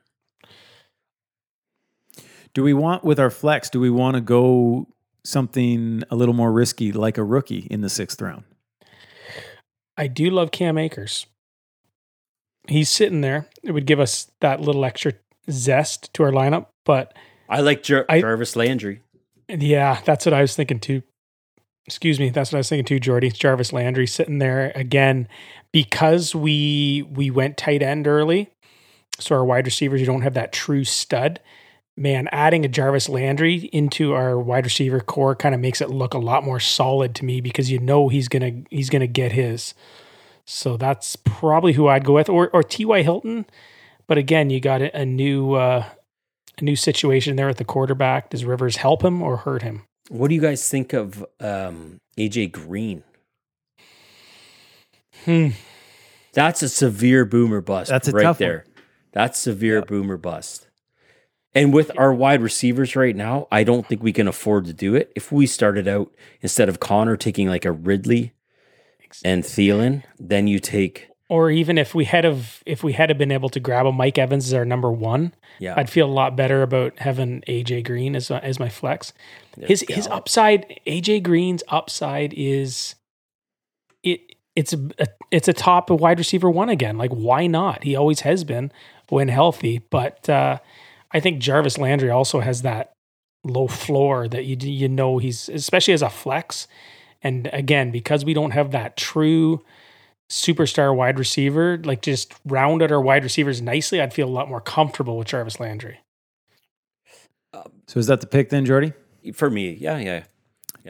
Do 2.55 2.63
we 2.63 2.75
want 2.75 3.05
with 3.05 3.19
our 3.19 3.31
flex? 3.31 3.71
Do 3.71 3.81
we 3.81 3.89
want 3.91 4.15
to 4.17 4.21
go 4.21 4.87
something 5.25 6.03
a 6.11 6.17
little 6.17 6.35
more 6.35 6.53
risky, 6.53 6.93
like 6.93 7.17
a 7.17 7.25
rookie 7.25 7.67
in 7.71 7.81
the 7.81 7.89
sixth 7.89 8.21
round? 8.21 8.45
I 9.97 10.07
do 10.07 10.29
love 10.31 10.51
Cam 10.51 10.77
Akers. 10.77 11.27
He's 12.69 12.91
sitting 12.91 13.23
there. 13.23 13.47
It 13.63 13.73
would 13.73 13.87
give 13.87 14.01
us 14.01 14.31
that 14.41 14.61
little 14.61 14.85
extra 14.85 15.15
zest 15.51 16.13
to 16.15 16.23
our 16.25 16.31
lineup. 16.31 16.67
But 16.85 17.15
I 17.49 17.61
like 17.61 17.83
Jar- 17.83 18.07
I- 18.09 18.21
Jarvis 18.21 18.55
Landry. 18.57 19.01
yeah, 19.49 20.01
that's 20.05 20.27
what 20.27 20.33
I 20.35 20.43
was 20.43 20.55
thinking 20.55 20.81
too. 20.81 21.03
Excuse 21.87 22.21
me, 22.21 22.31
that's 22.31 22.53
what 22.53 22.59
I 22.59 22.61
was 22.61 22.69
thinking 22.69 22.85
too, 22.85 23.01
Jordy. 23.01 23.31
Jarvis 23.31 23.73
Landry 23.73 24.07
sitting 24.07 24.39
there 24.39 24.71
again 24.75 25.27
because 25.73 26.35
we 26.35 27.05
we 27.11 27.31
went 27.31 27.57
tight 27.57 27.83
end 27.83 28.07
early. 28.07 28.51
So 29.19 29.35
our 29.35 29.45
wide 29.45 29.67
receivers, 29.67 30.01
you 30.01 30.07
don't 30.07 30.23
have 30.23 30.35
that 30.35 30.53
true 30.53 30.85
stud. 30.85 31.41
Man, 31.97 32.29
adding 32.33 32.65
a 32.65 32.69
Jarvis 32.69 33.09
Landry 33.09 33.69
into 33.73 34.15
our 34.15 34.39
wide 34.39 34.65
receiver 34.65 35.01
core 35.01 35.35
kind 35.35 35.55
of 35.55 35.61
makes 35.61 35.81
it 35.81 35.91
look 35.91 36.15
a 36.15 36.19
lot 36.19 36.45
more 36.45 36.61
solid 36.61 37.15
to 37.17 37.25
me 37.25 37.41
because 37.41 37.71
you 37.71 37.79
know 37.79 38.09
he's 38.09 38.29
gonna 38.29 38.63
he's 38.71 38.89
gonna 38.89 39.07
get 39.07 39.33
his. 39.33 39.75
So 40.45 40.77
that's 40.77 41.17
probably 41.17 41.73
who 41.73 41.89
I'd 41.89 42.05
go 42.05 42.15
with, 42.15 42.29
or 42.29 42.49
or 42.51 42.63
T. 42.63 42.85
Y. 42.85 43.03
Hilton. 43.03 43.45
But 44.07 44.19
again, 44.19 44.51
you 44.51 44.61
got 44.61 44.83
a 44.83 45.05
new 45.05 45.55
uh, 45.55 45.85
a 46.59 46.65
new 46.65 46.77
situation 46.77 47.37
there 47.37 47.49
at 47.49 47.57
the 47.57 47.65
quarterback. 47.65 48.31
Does 48.31 48.45
Rivers 48.45 48.77
help 48.77 49.03
him 49.03 49.21
or 49.21 49.39
hurt 49.39 49.63
him? 49.63 49.83
What 50.09 50.29
do 50.29 50.35
you 50.35 50.41
guys 50.41 50.69
think 50.69 50.93
of 50.93 51.25
um, 51.41 52.01
AJ 52.19 52.53
Green? 52.53 53.03
Hmm. 55.25 55.49
That's 56.33 56.63
a 56.63 56.69
severe 56.69 57.25
boomer 57.25 57.61
bust. 57.61 57.91
That's 57.91 58.09
a 58.09 58.13
right 58.13 58.23
tough 58.23 58.41
one. 58.41 58.49
there. 58.49 58.65
That's 59.13 59.39
severe 59.39 59.83
boomer 59.83 60.17
bust. 60.17 60.69
And 61.55 61.75
with 61.75 61.91
our 61.99 62.15
wide 62.15 62.41
receivers 62.41 62.97
right 62.97 63.15
now, 63.15 63.47
I 63.53 63.63
don't 63.63 63.87
think 63.87 64.03
we 64.03 64.13
can 64.13 64.27
afford 64.27 64.65
to 64.67 64.73
do 64.73 64.95
it. 64.95 65.13
If 65.15 65.31
we 65.31 65.47
started 65.47 65.87
out 65.87 66.11
instead 66.41 66.71
of 66.71 66.81
Conner 66.81 67.17
taking 67.17 67.49
like 67.49 67.67
a 67.67 67.73
Ridley 67.73 68.33
and 69.23 69.45
Thielen, 69.45 70.03
then 70.19 70.47
you 70.47 70.59
take 70.59 71.09
Or 71.33 71.51
even 71.51 71.79
if 71.79 71.95
we 71.95 72.05
had 72.05 72.27
of 72.27 72.63
if 72.67 72.85
we 72.85 72.93
had 72.93 73.09
have 73.09 73.17
been 73.17 73.33
able 73.33 73.49
to 73.49 73.59
grab 73.59 73.87
a 73.87 73.93
Mike 73.93 74.19
Evans 74.19 74.49
as 74.49 74.53
our 74.53 74.67
number 74.67 74.93
one, 74.93 75.33
yeah. 75.59 75.73
I'd 75.79 75.89
feel 75.89 76.05
a 76.05 76.13
lot 76.13 76.37
better 76.37 76.61
about 76.61 76.99
having 76.99 77.41
AJ 77.49 77.87
Green 77.87 78.15
as 78.15 78.31
as 78.31 78.61
my 78.61 78.69
flex. 78.69 79.15
There 79.57 79.67
his 79.67 79.83
his 79.89 80.07
upside, 80.09 80.79
AJ 80.87 81.23
Green's 81.23 81.63
upside 81.69 82.35
is 82.35 82.97
it 84.03 84.21
it's 84.55 84.75
a, 84.75 84.91
a 84.99 85.07
it's 85.31 85.49
a 85.49 85.55
top 85.55 85.89
wide 85.89 86.19
receiver 86.19 86.51
one 86.51 86.69
again. 86.69 86.99
Like 86.99 87.13
why 87.13 87.47
not? 87.47 87.83
He 87.83 87.97
always 87.97 88.21
has 88.21 88.45
been 88.45 88.71
when 89.09 89.29
healthy, 89.29 89.79
but 89.89 90.29
uh, 90.29 90.59
I 91.13 91.21
think 91.21 91.41
Jarvis 91.41 91.79
Landry 91.79 92.11
also 92.11 92.41
has 92.41 92.61
that 92.61 92.93
low 93.43 93.69
floor 93.69 94.29
that 94.29 94.45
you 94.45 94.59
you 94.61 94.91
know 94.91 95.17
he's 95.17 95.49
especially 95.49 95.95
as 95.95 96.03
a 96.03 96.11
flex. 96.11 96.69
And 97.23 97.49
again, 97.55 97.91
because 97.91 98.23
we 98.23 98.35
don't 98.35 98.51
have 98.51 98.73
that 98.73 98.99
true 98.99 99.65
superstar 100.31 100.95
wide 100.95 101.19
receiver, 101.19 101.79
like 101.85 102.03
just 102.03 102.35
round 102.45 102.83
out 102.83 102.91
our 102.93 103.01
wide 103.01 103.23
receivers 103.25 103.61
nicely, 103.61 104.01
I'd 104.01 104.15
feel 104.15 104.29
a 104.29 104.31
lot 104.31 104.49
more 104.49 104.61
comfortable 104.61 105.17
with 105.19 105.29
Jarvis 105.29 105.61
Landry. 105.61 106.01
So 107.87 108.01
is 108.01 108.07
that 108.07 108.21
the 108.21 108.27
pick 108.27 108.49
then, 108.49 108.65
Jordy? 108.65 108.93
for 109.35 109.51
me, 109.51 109.73
yeah, 109.73 109.99
yeah. 109.99 110.25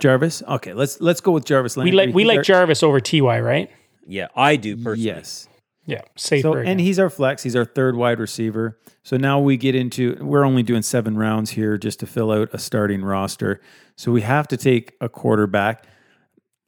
Jarvis? 0.01 0.43
Okay, 0.49 0.73
let's 0.73 1.01
let's 1.01 1.21
go 1.21 1.33
with 1.33 1.45
Jarvis 1.45 1.77
Landry. 1.77 1.91
We 1.91 1.97
like 1.97 2.15
we 2.15 2.23
He's 2.23 2.29
like 2.29 2.37
our- 2.39 2.43
Jarvis 2.45 2.83
over 2.83 3.01
Ty, 3.01 3.41
right? 3.41 3.71
Yeah, 4.07 4.29
I 4.35 4.57
do 4.57 4.77
personally. 4.77 5.07
Yes. 5.07 5.49
Yeah, 5.85 6.03
safer. 6.17 6.43
So 6.43 6.53
again. 6.55 6.67
and 6.67 6.81
he's 6.81 6.99
our 6.99 7.11
flex. 7.11 7.43
He's 7.43 7.57
our 7.57 7.65
third 7.65 7.97
wide 7.97 8.21
receiver. 8.21 8.79
So 9.03 9.17
now 9.17 9.41
we 9.41 9.57
get 9.57 9.75
into 9.75 10.17
we're 10.21 10.45
only 10.45 10.63
doing 10.63 10.83
seven 10.83 11.19
rounds 11.19 11.51
here 11.51 11.77
just 11.77 12.01
to 12.01 12.07
fill 12.07 12.31
out 12.31 12.49
a 12.53 12.59
starting 12.59 13.03
roster. 13.03 13.61
So 13.97 14.13
we 14.13 14.21
have 14.23 14.47
to 14.49 14.57
take 14.57 14.95
a 15.01 15.09
quarterback. 15.09 15.85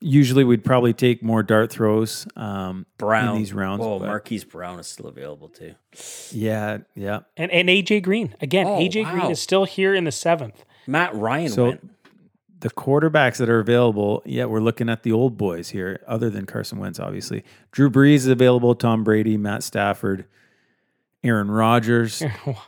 Usually 0.07 0.45
we'd 0.45 0.65
probably 0.65 0.93
take 0.93 1.23
more 1.23 1.43
dart 1.43 1.71
throws 1.71 2.27
um, 2.37 2.85
Brown. 2.99 3.37
in 3.37 3.39
these 3.39 3.53
rounds. 3.55 3.83
Oh, 3.83 3.99
but 3.99 4.07
Marquise 4.07 4.45
Brown 4.45 4.79
is 4.79 4.87
still 4.87 5.07
available 5.07 5.49
too. 5.49 5.75
Yeah, 6.31 6.79
yeah. 6.95 7.21
and 7.37 7.51
and 7.51 7.69
AJ 7.71 8.03
Green 8.03 8.35
again. 8.41 8.67
Oh, 8.67 8.79
AJ 8.79 9.05
wow. 9.05 9.13
Green 9.13 9.31
is 9.31 9.41
still 9.41 9.65
here 9.65 9.95
in 9.95 10.05
the 10.05 10.13
seventh. 10.13 10.65
Matt 10.87 11.15
Ryan 11.15 11.49
So- 11.49 11.65
went. 11.65 11.91
The 12.61 12.71
quarterbacks 12.71 13.37
that 13.39 13.51
are 13.51 13.59
available, 13.61 14.23
yeah, 14.25 14.47
we're 14.47 14.61
looking 14.61 14.89
at 14.89 15.03
the 15.03 15.13
old 15.13 15.37
boys 15.37 15.69
here, 15.71 16.01
other 16.07 16.31
than 16.31 16.47
Carson 16.47 16.79
Wentz, 16.79 16.99
obviously. 16.99 17.45
Drew 17.73 17.91
Brees 17.91 18.15
is 18.15 18.27
available, 18.29 18.75
Tom 18.75 19.05
Brady, 19.05 19.37
Matt 19.37 19.63
Stafford, 19.63 20.25
Aaron 21.23 21.51
Rodgers, 21.51 22.23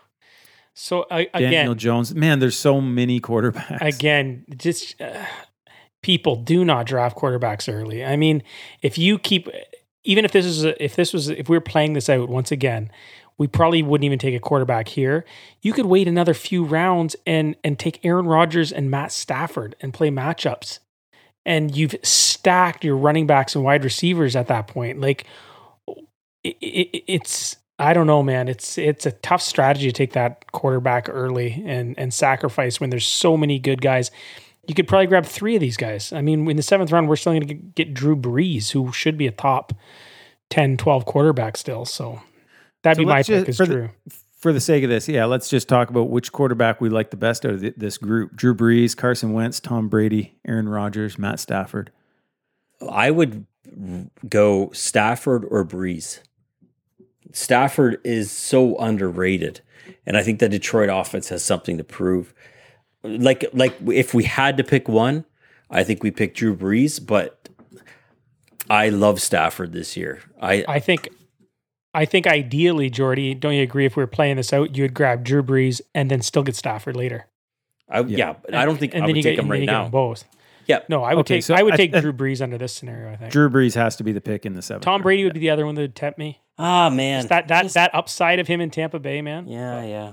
So 0.74 1.02
uh, 1.04 1.24
Daniel 1.32 1.72
again, 1.72 1.78
Jones. 1.78 2.14
Man, 2.14 2.38
there's 2.38 2.58
so 2.58 2.82
many 2.82 3.18
quarterbacks. 3.18 3.80
again, 3.80 4.44
just 4.58 5.00
uh, 5.00 5.24
people 6.02 6.36
do 6.36 6.64
not 6.64 6.86
draft 6.86 7.16
quarterbacks 7.16 7.72
early. 7.72 8.04
I 8.04 8.16
mean, 8.16 8.42
if 8.82 8.98
you 8.98 9.18
keep, 9.18 9.48
even 10.04 10.24
if 10.24 10.32
this 10.32 10.46
is 10.46 10.64
a, 10.64 10.82
if 10.82 10.96
this 10.96 11.12
was 11.12 11.28
if 11.28 11.48
we 11.48 11.56
were 11.56 11.60
playing 11.60 11.94
this 11.94 12.08
out 12.08 12.28
once 12.28 12.52
again, 12.52 12.90
we 13.38 13.46
probably 13.46 13.82
wouldn't 13.82 14.04
even 14.04 14.18
take 14.18 14.34
a 14.34 14.40
quarterback 14.40 14.88
here. 14.88 15.24
You 15.60 15.72
could 15.72 15.86
wait 15.86 16.08
another 16.08 16.34
few 16.34 16.64
rounds 16.64 17.16
and 17.26 17.56
and 17.62 17.78
take 17.78 18.04
Aaron 18.04 18.26
Rodgers 18.26 18.72
and 18.72 18.90
Matt 18.90 19.12
Stafford 19.12 19.76
and 19.80 19.92
play 19.92 20.10
matchups, 20.10 20.78
and 21.44 21.76
you've 21.76 21.96
stacked 22.02 22.84
your 22.84 22.96
running 22.96 23.26
backs 23.26 23.54
and 23.54 23.64
wide 23.64 23.84
receivers 23.84 24.36
at 24.36 24.48
that 24.48 24.68
point. 24.68 25.00
Like 25.00 25.26
it, 26.44 26.56
it, 26.60 27.04
it's 27.06 27.56
I 27.78 27.92
don't 27.92 28.06
know, 28.06 28.22
man. 28.22 28.48
It's 28.48 28.78
it's 28.78 29.04
a 29.04 29.12
tough 29.12 29.42
strategy 29.42 29.86
to 29.88 29.92
take 29.92 30.14
that 30.14 30.50
quarterback 30.52 31.08
early 31.10 31.62
and 31.66 31.98
and 31.98 32.12
sacrifice 32.14 32.80
when 32.80 32.90
there's 32.90 33.06
so 33.06 33.36
many 33.36 33.58
good 33.58 33.82
guys. 33.82 34.10
You 34.68 34.74
could 34.74 34.88
probably 34.88 35.06
grab 35.06 35.24
three 35.26 35.54
of 35.54 35.60
these 35.60 35.76
guys. 35.76 36.12
I 36.12 36.20
mean, 36.22 36.48
in 36.50 36.56
the 36.56 36.62
seventh 36.62 36.90
round, 36.92 37.08
we're 37.08 37.16
still 37.16 37.32
going 37.32 37.46
to 37.46 37.54
get 37.54 37.94
Drew 37.94 38.16
Brees, 38.16 38.70
who 38.72 38.90
should 38.92 39.16
be 39.16 39.26
a 39.26 39.30
top 39.32 39.72
10, 40.50 40.76
12 40.76 41.04
quarterback 41.06 41.56
still. 41.56 41.84
So 41.84 42.20
that'd 42.82 42.96
So 42.96 43.02
be 43.02 43.06
my 43.06 43.16
let's 43.18 43.28
pick 43.28 43.46
just- 43.46 43.48
is 43.48 43.56
for 43.56 43.66
the- 43.66 43.90
For 44.38 44.52
the 44.52 44.60
sake 44.60 44.84
of 44.84 44.90
this, 44.90 45.08
yeah, 45.08 45.24
let's 45.24 45.48
just 45.48 45.66
talk 45.68 45.88
about 45.90 46.10
which 46.10 46.30
quarterback 46.30 46.80
we 46.80 46.88
like 46.88 47.10
the 47.10 47.16
best 47.16 47.44
out 47.46 47.52
of 47.54 47.60
th- 47.62 47.74
this 47.76 47.96
group: 47.96 48.36
Drew 48.36 48.54
Brees, 48.54 48.94
Carson 48.96 49.32
Wentz, 49.32 49.58
Tom 49.60 49.88
Brady, 49.88 50.36
Aaron 50.46 50.68
Rodgers, 50.68 51.18
Matt 51.18 51.40
Stafford. 51.40 51.90
I 52.88 53.10
would 53.10 53.46
go 54.28 54.70
Stafford 54.72 55.44
or 55.50 55.64
Brees. 55.64 56.20
Stafford 57.32 57.98
is 58.04 58.30
so 58.30 58.76
underrated, 58.78 59.62
and 60.04 60.16
I 60.16 60.22
think 60.22 60.38
the 60.38 60.48
Detroit 60.48 60.90
offense 60.92 61.30
has 61.30 61.42
something 61.42 61.78
to 61.78 61.84
prove. 61.84 62.32
Like, 63.06 63.44
like 63.52 63.76
if 63.88 64.12
we 64.14 64.24
had 64.24 64.56
to 64.58 64.64
pick 64.64 64.88
one, 64.88 65.24
I 65.70 65.84
think 65.84 66.02
we 66.02 66.10
pick 66.10 66.34
Drew 66.34 66.56
Brees, 66.56 67.04
but 67.04 67.48
I 68.68 68.88
love 68.88 69.20
Stafford 69.20 69.72
this 69.72 69.96
year. 69.96 70.20
I, 70.40 70.64
I 70.68 70.80
think 70.80 71.08
I 71.94 72.04
think 72.04 72.26
ideally, 72.26 72.90
Jordy, 72.90 73.34
don't 73.34 73.54
you 73.54 73.62
agree 73.62 73.86
if 73.86 73.96
we 73.96 74.02
were 74.02 74.06
playing 74.08 74.36
this 74.36 74.52
out, 74.52 74.76
you 74.76 74.82
would 74.84 74.94
grab 74.94 75.24
Drew 75.24 75.42
Brees 75.42 75.80
and 75.94 76.10
then 76.10 76.20
still 76.22 76.42
get 76.42 76.56
Stafford 76.56 76.96
later. 76.96 77.26
I 77.88 78.00
yeah, 78.00 78.34
but 78.44 78.54
I 78.54 78.64
don't 78.64 78.78
think 78.78 78.94
I 78.94 79.00
would 79.06 79.16
you 79.16 79.22
take 79.22 79.36
get, 79.36 79.44
him 79.44 79.44
and 79.44 79.46
then 79.46 79.50
right 79.50 79.60
you 79.60 79.66
get 79.66 79.72
now. 79.72 79.88
both. 79.88 80.24
Yeah, 80.66 80.80
No, 80.88 81.04
I 81.04 81.14
would 81.14 81.20
Okay, 81.20 81.36
take 81.36 81.44
so 81.44 81.54
I 81.54 81.62
would 81.62 81.74
I- 81.74 81.76
take 81.76 81.94
I- 81.94 82.00
Drew 82.00 82.12
Brees 82.12 82.42
under 82.42 82.58
this 82.58 82.72
scenario, 82.72 83.12
I 83.12 83.16
think. 83.16 83.30
Drew 83.30 83.48
Brees 83.48 83.76
has 83.76 83.94
to 83.96 84.02
be 84.04 84.10
the 84.10 84.20
pick 84.20 84.44
in 84.44 84.54
the 84.54 84.62
seventh. 84.62 84.84
Tom. 84.84 85.00
Brady 85.00 85.22
would 85.22 85.34
be 85.34 85.38
the 85.38 85.50
other 85.50 85.64
one 85.64 85.76
that 85.76 85.82
would 85.82 85.94
tempt 85.94 86.18
me. 86.18 86.40
ah 86.58 86.90
man, 86.90 87.28
That 87.28 87.46
that 87.48 87.62
Just- 87.62 87.74
that 87.74 87.94
upside 87.94 88.40
of 88.40 88.48
him 88.48 88.60
in 88.60 88.70
Tampa 88.70 88.98
Bay, 88.98 89.22
man. 89.22 89.46
yeah, 89.46 89.84
yeah. 89.84 90.12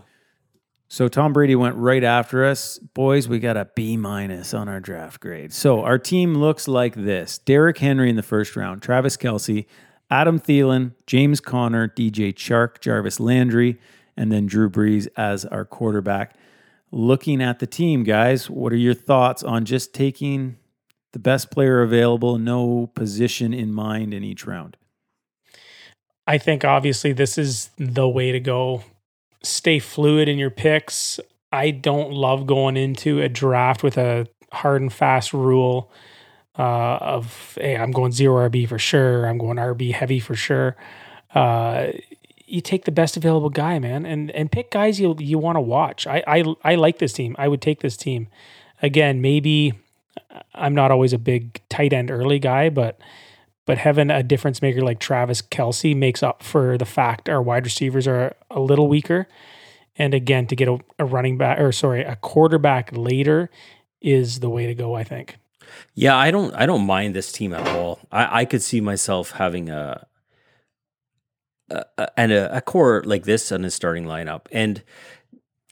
So 0.94 1.08
Tom 1.08 1.34
Brady 1.34 1.56
went 1.56 1.76
right 1.76 2.04
after 2.04 2.46
us. 2.46 2.78
Boys, 2.78 3.28
we 3.28 3.40
got 3.40 3.58
a 3.58 3.68
B 3.74 3.98
minus 3.98 4.54
on 4.54 4.70
our 4.70 4.80
draft 4.80 5.20
grade. 5.20 5.52
So 5.52 5.82
our 5.82 5.98
team 5.98 6.36
looks 6.36 6.68
like 6.68 6.94
this 6.94 7.40
Derrick 7.40 7.80
Henry 7.80 8.12
in 8.12 8.16
the 8.16 8.22
first 8.22 8.56
round, 8.56 8.84
Travis 8.84 9.18
Kelce, 9.18 9.66
Adam 10.12 10.40
Thielen, 10.40 10.94
James 11.08 11.40
Conner, 11.40 11.88
DJ 11.88 12.32
Chark, 12.32 12.80
Jarvis 12.80 13.20
Landry, 13.20 13.80
and 14.16 14.32
then 14.32 14.46
Drew 14.46 14.70
Brees 14.70 15.08
as 15.18 15.46
our 15.46 15.66
quarterback. 15.66 16.36
Looking 16.92 17.42
at 17.42 17.58
the 17.58 17.66
team, 17.66 18.04
guys, 18.04 18.48
what 18.48 18.72
are 18.72 18.76
your 18.76 18.94
thoughts 18.94 19.42
on 19.42 19.66
just 19.66 19.96
taking 19.96 20.58
the 21.12 21.18
best 21.18 21.50
player 21.50 21.82
available, 21.82 22.38
no 22.38 22.92
position 22.94 23.52
in 23.52 23.74
mind 23.74 24.14
in 24.14 24.24
each 24.24 24.46
round? 24.46 24.78
I 26.28 26.38
think 26.38 26.64
obviously 26.64 27.14
this 27.14 27.40
is 27.40 27.72
the 27.80 28.08
way 28.08 28.32
to 28.32 28.40
go. 28.40 28.84
Stay 29.44 29.80
fluid 29.80 30.28
in 30.30 30.38
your 30.38 30.50
picks. 30.50 31.20
I 31.52 31.72
don't 31.72 32.12
love 32.12 32.48
going 32.48 32.78
into 32.78 33.22
a 33.22 33.30
draft 33.30 33.84
with 33.84 33.98
a 33.98 34.28
hard 34.52 34.82
and 34.82 34.92
fast 34.92 35.34
rule 35.34 35.92
uh, 36.58 36.98
of 37.02 37.58
hey, 37.60 37.76
I'm 37.76 37.92
going 37.92 38.12
zero 38.12 38.50
RB 38.50 38.68
for 38.68 38.80
sure. 38.80 39.26
I'm 39.26 39.38
going 39.38 39.58
RB 39.58 39.94
heavy 39.94 40.20
for 40.20 40.36
sure. 40.36 40.76
Uh, 41.34 41.88
you 42.46 42.62
take 42.62 42.86
the 42.86 42.92
best 42.92 43.18
available 43.18 43.50
guy, 43.50 43.80
man, 43.80 44.06
and 44.06 44.30
and 44.32 44.52
pick 44.52 44.72
guys 44.72 45.00
you 45.00 45.16
you 45.20 45.40
want 45.40 45.56
to 45.56 45.62
watch. 45.62 46.06
I, 46.06 46.24
I 46.28 46.44
I 46.64 46.76
like 46.76 47.00
this 47.00 47.14
team. 47.14 47.36
I 47.40 47.48
would 47.48 47.62
take 47.62 47.82
this 47.82 47.98
team. 47.98 48.28
Again, 48.82 49.22
maybe 49.22 49.74
I'm 50.54 50.76
not 50.76 50.92
always 50.92 51.14
a 51.14 51.18
big 51.18 51.62
tight 51.70 51.94
end 51.94 52.12
early 52.12 52.40
guy, 52.40 52.70
but 52.70 53.00
but 53.66 53.78
having 53.78 54.10
a 54.10 54.24
difference 54.24 54.62
maker 54.62 54.82
like 54.82 55.00
Travis 55.00 55.42
Kelce 55.42 55.96
makes 55.96 56.22
up 56.22 56.44
for 56.44 56.78
the 56.78 56.86
fact 56.86 57.30
our 57.30 57.42
wide 57.42 57.66
receivers 57.66 58.08
are 58.08 58.36
a 58.52 58.60
little 58.60 58.88
weaker. 58.88 59.28
And 59.96 60.14
again, 60.14 60.48
to 60.48 60.56
get 60.56 60.68
a, 60.68 60.80
a 61.00 61.06
running 61.06 61.38
back 61.38 61.60
or 61.60 61.72
sorry, 61.72 62.04
a 62.04 62.16
quarterback 62.16 62.90
later 62.92 63.50
is 64.02 64.40
the 64.40 64.50
way 64.50 64.66
to 64.66 64.76
go, 64.76 64.96
I 64.96 65.04
think. 65.04 65.38
Yeah, 65.96 66.16
I 66.16 66.32
don't 66.32 66.54
I 66.54 66.66
don't 66.66 66.86
mind 66.86 67.16
this 67.16 67.32
team 67.32 67.54
at 67.54 67.68
all. 67.68 68.00
I, 68.12 68.42
I 68.42 68.46
could 68.46 68.62
see 68.62 68.82
myself 68.82 69.32
having 69.32 69.70
a, 69.70 70.06
a, 71.70 71.86
a 71.98 72.20
and 72.20 72.32
a, 72.32 72.58
a 72.58 72.62
core 72.62 73.04
like 73.06 73.24
this 73.24 73.52
on 73.52 73.64
his 73.64 73.74
starting 73.74 74.06
lineup. 74.06 74.48
And 74.52 74.84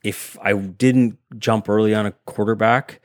if 0.03 0.37
I 0.41 0.53
didn't 0.53 1.17
jump 1.37 1.69
early 1.69 1.93
on 1.93 2.05
a 2.05 2.13
quarterback, 2.25 3.01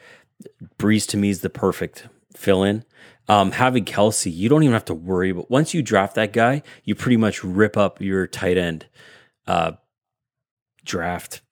Brees 0.79 1.07
to 1.09 1.17
me 1.17 1.31
is 1.31 1.41
the 1.41 1.51
perfect 1.51 2.09
fill 2.37 2.63
in. 2.63 2.85
Um, 3.29 3.51
having 3.53 3.85
Kelce, 3.85 4.33
you 4.33 4.49
don't 4.49 4.63
even 4.63 4.73
have 4.75 4.85
to 4.87 4.95
worry. 4.95 5.33
But 5.33 5.51
once 5.51 5.75
you 5.75 5.83
draft 5.83 6.15
that 6.15 6.33
guy, 6.33 6.63
you 6.85 6.95
pretty 6.95 7.17
much 7.17 7.43
rip 7.43 7.77
up 7.77 8.01
your 8.01 8.27
tight 8.29 8.57
end 8.57 8.87
uh, 9.47 9.73
draft. 10.85 11.43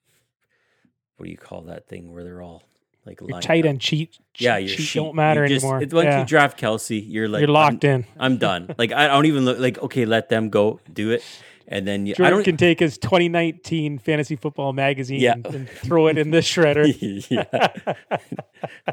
What 1.16 1.24
do 1.26 1.30
you 1.30 1.36
call 1.38 1.62
that 1.62 1.88
thing 1.88 2.12
where 2.12 2.24
they're 2.24 2.42
all 2.42 2.62
like 3.06 3.20
Your 3.20 3.40
tight 3.40 3.66
end 3.66 3.80
cheat, 3.80 4.18
yeah, 4.38 4.58
cheat 4.60 4.68
your 4.68 4.78
sheet. 4.78 4.98
don't 4.98 5.14
matter 5.14 5.46
just- 5.46 5.64
anymore. 5.64 5.80
Once 5.80 5.92
Yeah. 6.06 6.20
you 6.20 6.26
draft 6.26 6.58
Kelce, 6.58 7.04
you're 7.06 7.28
like 7.28 7.40
You're 7.40 7.48
locked 7.50 7.84
I'm, 7.84 7.90
in. 7.90 8.06
I'm 8.18 8.36
done. 8.38 8.74
Like 8.78 8.92
I 8.92 9.08
don't 9.08 9.26
even 9.26 9.44
look 9.44 9.58
like 9.58 9.78
okay, 9.82 10.04
let 10.06 10.28
them 10.28 10.48
go 10.50 10.80
do 10.92 11.10
it, 11.10 11.22
and 11.68 11.86
then 11.86 12.06
you, 12.06 12.14
I 12.14 12.16
Jordan 12.16 12.34
don't. 12.38 12.44
can 12.44 12.56
take 12.56 12.80
his 12.80 12.98
2019 12.98 13.98
fantasy 13.98 14.36
football 14.36 14.72
magazine 14.72 15.20
Yeah. 15.20 15.34
and, 15.34 15.46
and 15.46 15.68
throw 15.68 16.06
it 16.08 16.18
in 16.18 16.30
the 16.30 16.38
shredder. 16.38 16.84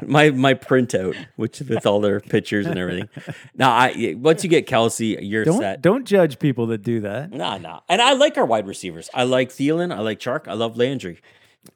my 0.06 0.30
my 0.30 0.54
printout, 0.54 1.16
which 1.36 1.60
with 1.60 1.86
all 1.86 2.00
their 2.00 2.20
pictures 2.20 2.66
and 2.66 2.78
everything. 2.78 3.08
Now, 3.56 3.70
I 3.72 4.14
once 4.16 4.44
you 4.44 4.50
get 4.50 4.66
Kelce, 4.66 5.18
you're 5.20 5.44
Don't 5.44 5.58
set. 5.60 5.82
don't 5.82 6.06
judge 6.06 6.38
people 6.38 6.66
that 6.68 6.82
do 6.82 7.00
that. 7.00 7.30
Nah, 7.32 7.58
nah. 7.58 7.80
And 7.88 8.00
I 8.02 8.12
like 8.14 8.36
our 8.36 8.46
wide 8.46 8.66
receivers. 8.66 9.08
I 9.14 9.24
like 9.24 9.50
Thielen. 9.50 9.94
I 9.94 10.00
like 10.00 10.18
Chark. 10.18 10.48
I 10.48 10.54
love 10.54 10.76
Landry, 10.76 11.20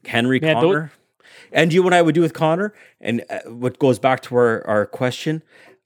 Henry, 0.05 0.41
Man, 0.41 0.55
tho- 0.57 0.61
Conner. 0.61 0.93
and 1.53 1.73
you 1.73 1.81
know 1.81 1.85
what 1.85 1.95
I 1.95 2.03
would 2.03 2.15
do 2.15 2.21
with 2.23 2.33
Conner? 2.33 2.75
And 3.01 3.25
uh, 3.31 3.41
what 3.47 3.79
goes 3.79 3.99
back 3.99 4.21
to 4.23 4.37
our, 4.37 4.67
our 4.67 4.87
question 4.87 5.43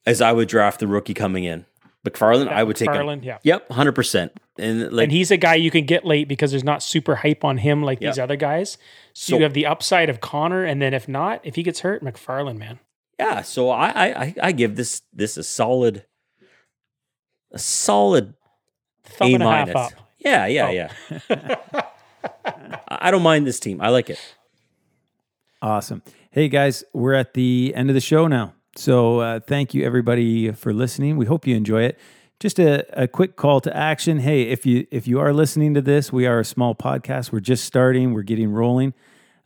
is 0.07 0.21
I 0.21 0.33
would 0.33 0.49
draft 0.49 0.81
the 0.81 0.87
rookie 0.87 1.15
coming 1.15 1.45
in. 1.45 1.67
McFarland, 2.07 2.49
I 2.49 2.63
would 2.63 2.77
take 2.77 2.89
McFarland, 2.89 3.19
him. 3.19 3.25
yeah. 3.25 3.39
Yep, 3.43 3.69
100%. 3.69 4.31
And 4.59 4.91
like 4.93 5.05
and 5.05 5.13
he's 5.13 5.31
a 5.31 5.37
guy 5.37 5.55
you 5.57 5.71
can 5.71 5.85
get 5.85 6.05
late 6.05 6.29
because 6.29 6.51
there's 6.51 6.65
not 6.65 6.83
super 6.83 7.17
hype 7.17 7.45
on 7.45 7.59
him 7.59 7.83
like 7.83 8.01
these 8.01 8.19
other 8.19 8.37
guys. 8.37 8.79
So, 9.13 9.33
So- 9.33 9.37
you 9.37 9.43
have 9.43 9.53
the 9.55 9.67
upside 9.67 10.09
of 10.09 10.21
Conner, 10.21 10.65
and 10.65 10.81
then 10.81 10.95
if 10.95 11.09
not, 11.09 11.41
if 11.45 11.57
he 11.57 11.63
gets 11.63 11.81
hurt, 11.81 12.03
McFarland, 12.03 12.57
man. 12.59 12.79
yeah, 13.19 13.43
so 13.43 13.69
I, 13.71 13.89
I 13.91 14.07
I- 14.23 14.35
I 14.45 14.53
give 14.53 14.77
this 14.77 15.03
this 15.13 15.37
a 15.37 15.43
solid 15.43 16.07
a 17.53 17.59
solid 17.59 18.35
Thumb 19.05 19.31
A 19.31 19.35
and 19.35 19.43
a 19.43 19.51
half 19.51 19.67
minus. 19.75 19.93
up. 19.93 20.09
Yeah, 20.19 20.47
yeah, 20.47 20.67
Oh. 20.67 20.71
yeah. 20.71 21.51
I 22.45 22.99
I 23.03 23.11
don't 23.11 23.23
mind 23.23 23.47
this 23.47 23.61
team. 23.61 23.81
I 23.81 23.89
like 23.89 24.09
it. 24.11 24.19
Awesome. 25.63 26.03
Hey 26.31 26.49
guys, 26.49 26.85
we're 26.93 27.15
at 27.15 27.35
the 27.35 27.73
end 27.75 27.91
of 27.91 27.95
the 27.95 28.01
show 28.01 28.27
now. 28.27 28.55
So 28.81 29.21
uh, 29.21 29.41
thank 29.41 29.75
you 29.75 29.85
everybody 29.85 30.53
for 30.53 30.73
listening. 30.73 31.19
We 31.19 31.27
hope 31.27 31.47
you 31.47 31.55
enjoy 31.55 31.83
it. 31.83 32.01
Just 32.39 32.59
a, 32.59 32.87
a 32.99 33.07
quick 33.07 33.37
call 33.37 33.61
to 33.61 33.77
action. 33.77 34.21
Hey, 34.21 34.45
if 34.45 34.65
you 34.65 34.87
if 34.91 35.07
you 35.07 35.21
are 35.21 35.35
listening 35.35 35.75
to 35.75 35.83
this, 35.83 36.11
we 36.11 36.27
are 36.27 36.41
a 36.41 36.47
small 36.47 36.75
podcast. 36.75 37.31
We're 37.31 37.41
just 37.41 37.65
starting. 37.65 38.15
We're 38.15 38.23
getting 38.23 38.51
rolling, 38.51 38.95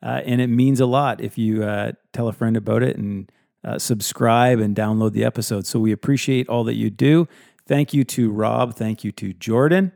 uh, 0.01 0.21
and 0.25 0.41
it 0.41 0.47
means 0.47 0.79
a 0.79 0.87
lot 0.87 1.21
if 1.21 1.37
you 1.37 1.65
uh, 1.65 1.93
tell 2.13 2.29
a 2.29 2.33
friend 2.33 2.57
about 2.57 2.85
it 2.85 2.97
and 2.97 3.29
uh, 3.65 3.77
subscribe 3.81 4.61
and 4.61 4.77
download 4.77 5.11
the 5.11 5.25
episode. 5.25 5.67
So 5.67 5.81
we 5.81 5.91
appreciate 5.91 6.49
all 6.49 6.63
that 6.63 6.75
you 6.75 6.89
do. 6.89 7.27
Thank 7.67 7.93
you 7.93 8.05
to 8.05 8.31
Rob. 8.31 8.77
Thank 8.77 9.03
you 9.03 9.11
to 9.11 9.33
Jordan, 9.33 9.91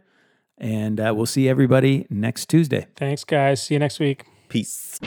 and 0.59 0.98
uh, 0.98 1.12
we'll 1.14 1.27
see 1.27 1.48
everybody 1.48 2.09
next 2.11 2.46
Tuesday. 2.46 2.88
Thanks, 2.96 3.22
guys. 3.22 3.62
See 3.62 3.74
you 3.74 3.79
next 3.79 4.01
week. 4.01 4.24
Peace. 4.48 4.98